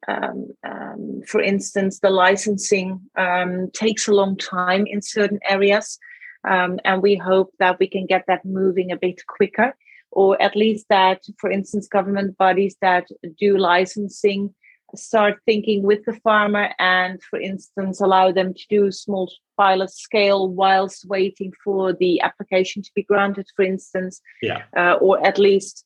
um, 0.06 0.48
um 0.64 1.22
for 1.26 1.40
instance, 1.40 2.00
the 2.00 2.10
licensing 2.10 3.00
um, 3.16 3.70
takes 3.72 4.06
a 4.06 4.12
long 4.12 4.36
time 4.36 4.86
in 4.86 5.00
certain 5.00 5.40
areas, 5.48 5.98
um, 6.46 6.78
and 6.84 7.00
we 7.00 7.16
hope 7.16 7.52
that 7.58 7.78
we 7.78 7.88
can 7.88 8.04
get 8.06 8.24
that 8.26 8.44
moving 8.44 8.92
a 8.92 8.98
bit 8.98 9.22
quicker, 9.26 9.74
or 10.10 10.40
at 10.42 10.54
least 10.54 10.86
that, 10.90 11.22
for 11.38 11.50
instance, 11.50 11.88
government 11.88 12.36
bodies 12.36 12.76
that 12.82 13.06
do 13.38 13.56
licensing 13.56 14.54
start 14.94 15.38
thinking 15.46 15.82
with 15.82 16.04
the 16.04 16.14
farmer 16.24 16.70
and, 16.78 17.22
for 17.22 17.40
instance, 17.40 18.00
allow 18.00 18.32
them 18.32 18.54
to 18.54 18.64
do 18.68 18.90
small 18.90 19.32
pilot 19.56 19.90
scale 19.90 20.48
whilst 20.48 21.08
waiting 21.08 21.52
for 21.64 21.92
the 21.92 22.20
application 22.20 22.82
to 22.82 22.90
be 22.94 23.02
granted, 23.02 23.46
for 23.56 23.64
instance, 23.64 24.20
yeah. 24.42 24.62
Uh, 24.76 24.94
or 24.94 25.24
at 25.26 25.38
least 25.38 25.84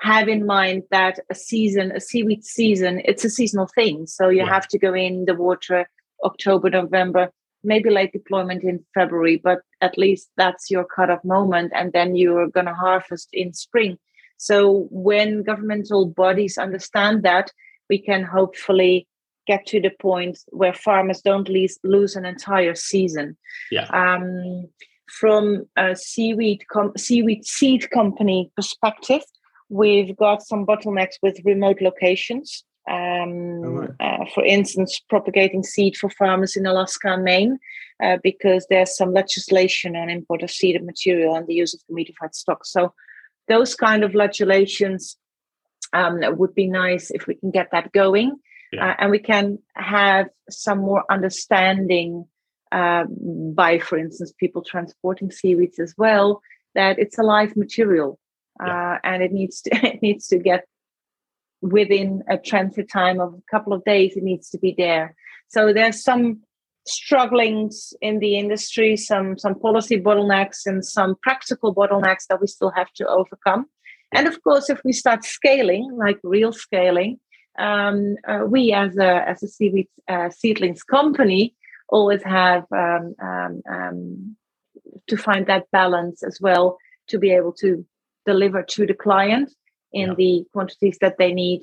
have 0.00 0.28
in 0.28 0.44
mind 0.44 0.82
that 0.90 1.18
a 1.30 1.34
season, 1.34 1.90
a 1.92 2.00
seaweed 2.00 2.44
season, 2.44 3.00
it's 3.04 3.24
a 3.24 3.30
seasonal 3.30 3.68
thing. 3.74 4.06
So 4.06 4.28
you 4.28 4.44
yeah. 4.44 4.52
have 4.52 4.68
to 4.68 4.78
go 4.78 4.94
in 4.94 5.24
the 5.24 5.34
water 5.34 5.88
October, 6.24 6.70
November, 6.70 7.30
maybe 7.64 7.90
late 7.90 8.12
deployment 8.12 8.62
in 8.62 8.84
February, 8.94 9.40
but 9.42 9.60
at 9.80 9.98
least 9.98 10.30
that's 10.36 10.70
your 10.70 10.84
cut-off 10.84 11.24
moment, 11.24 11.72
and 11.74 11.92
then 11.92 12.14
you're 12.14 12.48
going 12.48 12.66
to 12.66 12.74
harvest 12.74 13.28
in 13.32 13.52
spring. 13.52 13.98
So 14.36 14.86
when 14.90 15.42
governmental 15.42 16.06
bodies 16.06 16.58
understand 16.58 17.22
that, 17.22 17.50
we 17.88 17.98
can 17.98 18.22
hopefully 18.22 19.06
get 19.46 19.66
to 19.66 19.80
the 19.80 19.90
point 20.00 20.38
where 20.48 20.74
farmers 20.74 21.22
don't 21.22 21.48
lose, 21.48 21.78
lose 21.84 22.16
an 22.16 22.26
entire 22.26 22.74
season. 22.74 23.36
Yeah. 23.70 23.86
Um, 23.92 24.68
from 25.08 25.66
a 25.76 25.94
seaweed 25.94 26.64
com- 26.70 26.96
seaweed 26.96 27.44
seed 27.46 27.90
company 27.90 28.50
perspective, 28.56 29.22
we've 29.68 30.16
got 30.16 30.42
some 30.42 30.66
bottlenecks 30.66 31.14
with 31.22 31.38
remote 31.44 31.80
locations. 31.80 32.64
Um, 32.88 33.62
right. 33.62 33.90
uh, 33.98 34.24
for 34.32 34.44
instance, 34.44 35.00
propagating 35.08 35.64
seed 35.64 35.96
for 35.96 36.08
farmers 36.08 36.54
in 36.54 36.66
Alaska 36.66 37.14
and 37.14 37.24
Maine, 37.24 37.58
uh, 38.00 38.18
because 38.22 38.64
there's 38.70 38.96
some 38.96 39.12
legislation 39.12 39.96
on 39.96 40.08
import 40.08 40.44
of 40.44 40.52
seeded 40.52 40.84
material 40.84 41.34
and 41.34 41.48
the 41.48 41.54
use 41.54 41.74
of 41.74 41.80
humidified 41.90 42.32
stock. 42.32 42.64
So, 42.64 42.94
those 43.48 43.74
kind 43.74 44.04
of 44.04 44.14
legislations 44.14 45.16
um, 45.96 46.20
would 46.38 46.54
be 46.54 46.68
nice 46.68 47.10
if 47.10 47.26
we 47.26 47.34
can 47.34 47.50
get 47.50 47.68
that 47.72 47.92
going 47.92 48.36
yeah. 48.72 48.90
uh, 48.90 48.94
and 48.98 49.10
we 49.10 49.18
can 49.18 49.58
have 49.74 50.28
some 50.50 50.78
more 50.78 51.04
understanding 51.10 52.26
uh, 52.72 53.04
by, 53.54 53.78
for 53.78 53.96
instance, 53.98 54.32
people 54.38 54.62
transporting 54.62 55.30
seaweeds 55.30 55.78
as 55.78 55.94
well, 55.96 56.42
that 56.74 56.98
it's 56.98 57.18
a 57.18 57.22
live 57.22 57.56
material 57.56 58.18
yeah. 58.60 58.94
uh, 58.94 58.98
and 59.04 59.22
it 59.22 59.32
needs 59.32 59.62
to 59.62 59.70
it 59.86 60.02
needs 60.02 60.26
to 60.28 60.38
get 60.38 60.64
within 61.62 62.22
a 62.28 62.36
transit 62.36 62.90
time 62.90 63.20
of 63.20 63.34
a 63.34 63.42
couple 63.50 63.72
of 63.72 63.84
days. 63.84 64.16
It 64.16 64.22
needs 64.22 64.50
to 64.50 64.58
be 64.58 64.74
there. 64.76 65.14
So 65.48 65.72
there's 65.72 66.02
some 66.02 66.42
strugglings 66.86 67.92
in 68.00 68.18
the 68.18 68.36
industry, 68.36 68.96
some 68.96 69.38
some 69.38 69.58
policy 69.58 70.00
bottlenecks 70.00 70.66
and 70.66 70.84
some 70.84 71.16
practical 71.22 71.74
bottlenecks 71.74 72.26
that 72.28 72.40
we 72.40 72.46
still 72.46 72.72
have 72.74 72.92
to 72.96 73.06
overcome. 73.08 73.66
And 74.12 74.26
of 74.26 74.42
course, 74.42 74.70
if 74.70 74.80
we 74.84 74.92
start 74.92 75.24
scaling, 75.24 75.96
like 75.96 76.18
real 76.22 76.52
scaling, 76.52 77.18
um, 77.58 78.16
uh, 78.28 78.44
we 78.46 78.72
as 78.72 78.96
a 78.96 79.28
as 79.28 79.42
a 79.42 79.48
seaweed 79.48 79.88
uh, 80.08 80.30
seedlings 80.30 80.82
company 80.82 81.54
always 81.88 82.22
have 82.22 82.64
um, 82.72 83.14
um, 83.22 83.62
um, 83.70 84.36
to 85.06 85.16
find 85.16 85.46
that 85.46 85.70
balance 85.70 86.22
as 86.22 86.40
well 86.40 86.76
to 87.08 87.18
be 87.18 87.30
able 87.30 87.52
to 87.52 87.86
deliver 88.26 88.62
to 88.62 88.86
the 88.86 88.94
client 88.94 89.52
in 89.92 90.08
yeah. 90.08 90.14
the 90.16 90.44
quantities 90.52 90.98
that 91.00 91.16
they 91.18 91.32
need. 91.32 91.62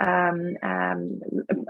Um, 0.00 0.56
um, 0.62 1.20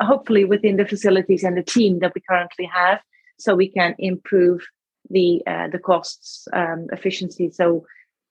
hopefully, 0.01 0.45
within 0.45 0.77
the 0.77 0.87
facilities 0.87 1.43
and 1.43 1.57
the 1.57 1.63
team 1.63 1.99
that 2.01 2.13
we 2.15 2.21
currently 2.29 2.69
have, 2.73 3.01
so 3.39 3.55
we 3.55 3.69
can 3.69 3.95
improve 3.99 4.61
the 5.09 5.43
uh, 5.47 5.69
the 5.69 5.79
costs 5.79 6.47
efficiency. 6.93 7.51
So 7.51 7.85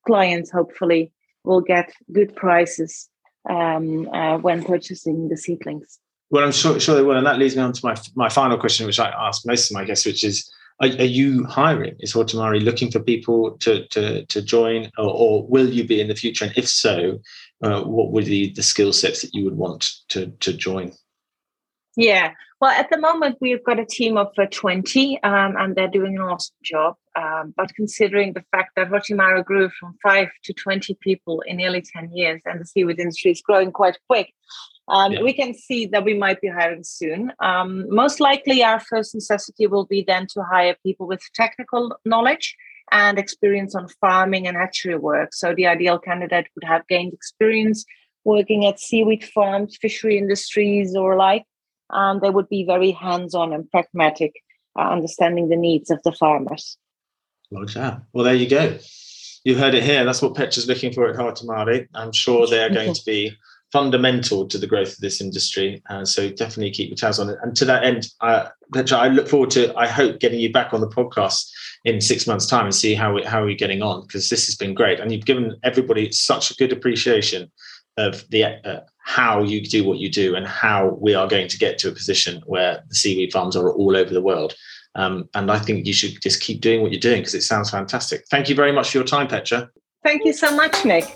clients 0.06 0.52
hopefully 0.52 1.12
will 1.43 1.62
get 1.62 1.91
good 2.12 2.36
prices 2.36 3.10
um, 3.49 4.08
uh, 4.10 4.38
when 4.38 4.63
purchasing 4.63 5.30
the 5.30 5.38
seedlings. 5.38 5.99
Well, 6.32 6.43
I'm 6.43 6.52
sure, 6.52 6.80
sure 6.80 6.95
they 6.95 7.02
will. 7.02 7.17
And 7.17 7.25
that 7.25 7.39
leads 7.39 7.56
me 7.56 7.63
on 7.63 7.73
to 7.73 7.82
my, 7.84 7.95
my 8.15 8.30
final 8.30 8.58
question, 8.58 8.86
which 8.86 8.99
I 8.99 9.10
ask 9.10 9.45
most 9.45 9.71
of 9.71 9.75
my 9.75 9.84
guests, 9.84 10.06
which 10.06 10.23
is 10.23 10.52
are, 10.82 10.88
are 10.88 11.04
you 11.04 11.45
hiring? 11.45 11.95
Is 11.99 12.13
Hortimare 12.13 12.63
looking 12.63 12.91
for 12.91 12.99
people 12.99 13.52
to, 13.60 13.86
to, 13.88 14.25
to 14.25 14.41
join, 14.41 14.89
or, 14.97 15.10
or, 15.10 15.47
will 15.47 15.67
you 15.67 15.84
be 15.86 15.99
in 15.99 16.08
the 16.08 16.15
future? 16.15 16.45
And 16.45 16.54
if 16.58 16.67
so, 16.67 17.19
uh, 17.62 17.82
what 17.84 18.12
would 18.12 18.25
be 18.25 18.54
the 18.54 18.63
skill 18.63 18.93
sets 18.93 19.21
that 19.21 19.34
you 19.34 19.43
would 19.43 19.58
want 19.58 19.89
to, 20.10 20.28
to 20.28 20.54
join? 20.54 20.93
Yeah, 21.99 22.31
well, 22.62 22.71
at 22.71 22.89
the 22.89 22.97
moment, 22.97 23.38
we've 23.41 23.63
got 23.63 23.77
a 23.77 23.85
team 23.85 24.17
of 24.17 24.27
uh, 24.38 24.45
20 24.51 25.21
um, 25.23 25.55
and 25.57 25.75
they're 25.75 25.89
doing 25.89 26.15
an 26.15 26.21
awesome 26.21 26.55
job. 26.63 26.95
Um, 27.15 27.53
but 27.57 27.73
considering 27.75 28.31
the 28.31 28.43
fact 28.51 28.71
that 28.75 28.89
Hortimare 28.89 29.43
grew 29.43 29.69
from 29.77 29.97
5 30.01 30.29
to 30.43 30.53
20 30.53 30.97
people 31.01 31.41
in 31.41 31.57
nearly 31.57 31.81
10 31.81 32.12
years 32.13 32.41
and 32.45 32.62
the 32.62 32.65
seaweed 32.65 32.99
industry 32.99 33.31
is 33.31 33.41
growing 33.41 33.73
quite 33.73 33.97
quick, 34.09 34.33
um, 34.88 35.12
yeah. 35.12 35.21
we 35.21 35.33
can 35.33 35.53
see 35.53 35.88
that 35.88 36.05
we 36.05 36.13
might 36.13 36.39
be 36.39 36.47
hiring 36.47 36.85
soon. 36.85 37.33
Um, 37.41 37.85
most 37.93 38.21
likely, 38.21 38.63
our 38.63 38.79
first 38.79 39.13
necessity 39.13 39.67
will 39.67 39.85
be 39.85 40.03
then 40.07 40.27
to 40.33 40.43
hire 40.43 40.75
people 40.83 41.05
with 41.05 41.21
technical 41.33 41.97
knowledge 42.05 42.55
and 42.91 43.19
experience 43.19 43.75
on 43.75 43.89
farming 43.99 44.47
and 44.47 44.55
hatchery 44.55 44.97
work. 44.97 45.33
So 45.33 45.53
the 45.53 45.67
ideal 45.67 45.99
candidate 45.99 46.47
would 46.55 46.63
have 46.63 46.88
gained 46.88 47.13
experience 47.13 47.83
working 48.23 48.65
at 48.65 48.79
seaweed 48.79 49.23
farms, 49.23 49.77
fishery 49.81 50.17
industries, 50.17 50.95
or 50.95 51.15
like 51.15 51.43
and 51.89 52.21
they 52.21 52.30
would 52.30 52.49
be 52.49 52.65
very 52.65 52.91
hands-on 52.91 53.54
and 53.54 53.69
pragmatic, 53.69 54.34
uh, 54.78 54.89
understanding 54.89 55.49
the 55.49 55.56
needs 55.56 55.89
of 55.89 56.02
the 56.04 56.12
farmers. 56.12 56.78
Like. 57.52 58.02
Well, 58.13 58.25
there 58.25 58.36
you 58.36 58.47
go. 58.47 58.78
You 59.43 59.56
heard 59.56 59.73
it 59.73 59.84
here. 59.84 60.04
That's 60.04 60.22
what 60.22 60.36
Petra's 60.36 60.68
looking 60.68 60.93
for 60.93 61.07
at 61.07 61.16
Hortimare. 61.16 61.88
I'm 61.95 62.11
sure 62.11 62.45
they 62.45 62.63
are 62.63 62.70
going 62.70 62.93
to 62.93 63.05
be 63.05 63.36
fundamental 63.72 64.47
to 64.47 64.57
the 64.57 64.68
growth 64.68 64.93
of 64.93 64.97
this 64.97 65.22
industry. 65.22 65.82
Uh, 65.89 66.03
so 66.03 66.30
definitely 66.30 66.72
keep 66.72 66.89
your 66.89 66.95
tabs 66.95 67.20
on 67.20 67.30
it. 67.30 67.38
And 67.41 67.55
to 67.55 67.66
that 67.66 67.84
end, 67.84 68.07
uh, 68.22 68.49
Petra, 68.74 68.97
I 68.97 69.07
look 69.07 69.28
forward 69.28 69.51
to, 69.51 69.76
I 69.78 69.88
hope, 69.88 70.20
getting 70.20 70.39
you 70.39 70.51
back 70.51 70.74
on 70.74 70.82
the 70.82 70.88
podcast 70.88 71.49
in 71.86 72.01
six 72.01 72.28
months' 72.28 72.47
time 72.47 72.66
and 72.66 72.76
see 72.76 72.95
how 72.95 73.13
we, 73.13 73.24
how 73.24 73.43
we're 73.43 73.55
getting 73.55 73.82
on 73.82 74.01
because 74.01 74.30
this 74.30 74.45
has 74.47 74.55
been 74.55 74.74
great. 74.74 74.99
And 74.99 75.11
you've 75.11 75.26
given 75.26 75.55
everybody 75.63 76.11
such 76.11 76.51
a 76.51 76.55
good 76.55 76.72
appreciation 76.72 77.51
of 77.97 78.28
the 78.30 78.43
uh, 78.43 78.82
how 79.00 79.41
you 79.41 79.62
do 79.62 79.84
what 79.84 79.97
you 79.97 80.10
do 80.10 80.36
and 80.36 80.47
how 80.47 80.97
we 81.02 81.16
are 81.16 81.28
going 81.28 81.47
to 81.47 81.58
get 81.58 81.78
to 81.80 81.89
a 81.89 81.91
position 81.91 82.43
where 82.45 82.84
the 82.89 82.95
seaweed 82.95 83.32
farms 83.32 83.56
are 83.56 83.72
all 83.72 83.95
over 83.95 84.14
the 84.14 84.22
world. 84.22 84.56
Um, 84.95 85.30
and 85.34 85.52
I 85.52 85.60
think 85.60 85.86
you 85.86 85.93
should 85.93 86.22
just 86.22 86.41
keep 86.41 86.62
doing 86.62 86.82
what 86.82 86.91
you're 86.91 87.00
doing 87.00 87.22
because 87.22 87.36
it 87.36 87.43
sounds 87.43 87.70
fantastic. 87.70 88.24
Thank 88.30 88.50
you 88.50 88.56
very 88.56 88.72
much 88.72 88.91
for 88.91 88.97
your 88.97 89.08
time, 89.08 89.28
Petra. 89.28 89.70
Thank 90.04 90.26
you 90.26 90.34
so 90.34 90.56
much, 90.56 90.86
Nick. 90.86 91.16